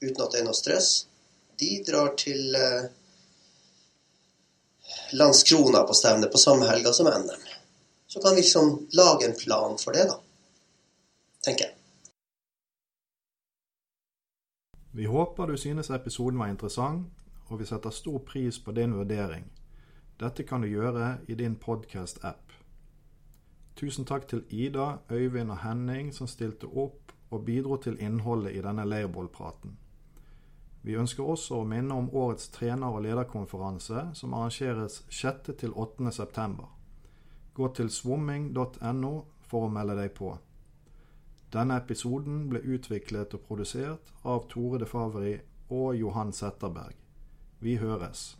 uten 0.03 0.23
at 0.23 0.33
det 0.33 0.41
er 0.41 0.47
noe 0.47 0.57
stress, 0.57 0.91
de 1.57 1.69
drar 1.87 2.11
til 2.19 2.55
eh, 2.55 2.89
Landskrona 5.17 5.85
på 5.87 5.95
stevne 5.97 6.29
på 6.29 6.37
samme 6.41 6.67
helga 6.69 6.93
som 6.93 7.09
NM. 7.09 7.47
Så 8.07 8.21
kan 8.21 8.35
vi 8.35 8.43
liksom 8.43 8.87
lage 8.91 9.25
en 9.25 9.35
plan 9.39 9.77
for 9.79 9.95
det, 9.95 10.05
da. 10.11 10.19
Tenker 11.43 11.65
jeg. 11.65 11.73
Vi 14.97 15.05
håper 15.05 15.47
du 15.47 15.57
synes 15.57 15.89
episoden 15.89 16.39
var 16.39 16.49
interessant, 16.49 17.07
og 17.47 17.59
vi 17.59 17.65
setter 17.65 17.93
stor 17.93 18.19
pris 18.19 18.59
på 18.59 18.71
din 18.71 18.95
vurdering. 18.97 19.45
Dette 20.19 20.43
kan 20.43 20.61
du 20.61 20.67
gjøre 20.67 21.17
i 21.27 21.35
din 21.37 21.55
podkast-app. 21.55 22.53
Tusen 23.77 24.05
takk 24.05 24.23
til 24.27 24.45
Ida, 24.49 24.97
Øyvind 25.11 25.51
og 25.53 25.59
Henning 25.61 26.09
som 26.13 26.27
stilte 26.27 26.65
opp 26.65 27.11
og 27.29 27.43
bidro 27.45 27.77
til 27.77 27.99
innholdet 28.01 28.55
i 28.55 28.63
denne 28.65 28.85
leirbålpraten. 28.85 29.75
Vi 30.81 30.95
ønsker 30.97 31.23
også 31.23 31.59
å 31.59 31.67
minne 31.69 31.93
om 31.93 32.09
årets 32.09 32.49
trener- 32.49 32.95
og 32.97 33.03
lederkonferanse 33.05 34.07
som 34.13 34.33
arrangeres 34.33 35.03
6. 35.09 35.53
til 35.59 35.75
8. 35.75 36.11
september. 36.11 36.65
Gå 37.53 37.69
til 37.75 37.89
swimming.no 37.89 39.13
for 39.41 39.67
å 39.67 39.69
melde 39.69 39.99
deg 40.01 40.15
på. 40.17 40.31
Denne 41.53 41.77
episoden 41.77 42.49
ble 42.49 42.63
utviklet 42.65 43.37
og 43.37 43.45
produsert 43.45 44.09
av 44.25 44.49
Tore 44.49 44.81
de 44.81 44.89
Favri 44.89 45.37
og 45.69 45.95
Johan 45.95 46.33
Setterberg. 46.33 46.97
Vi 47.59 47.77
høres. 47.77 48.35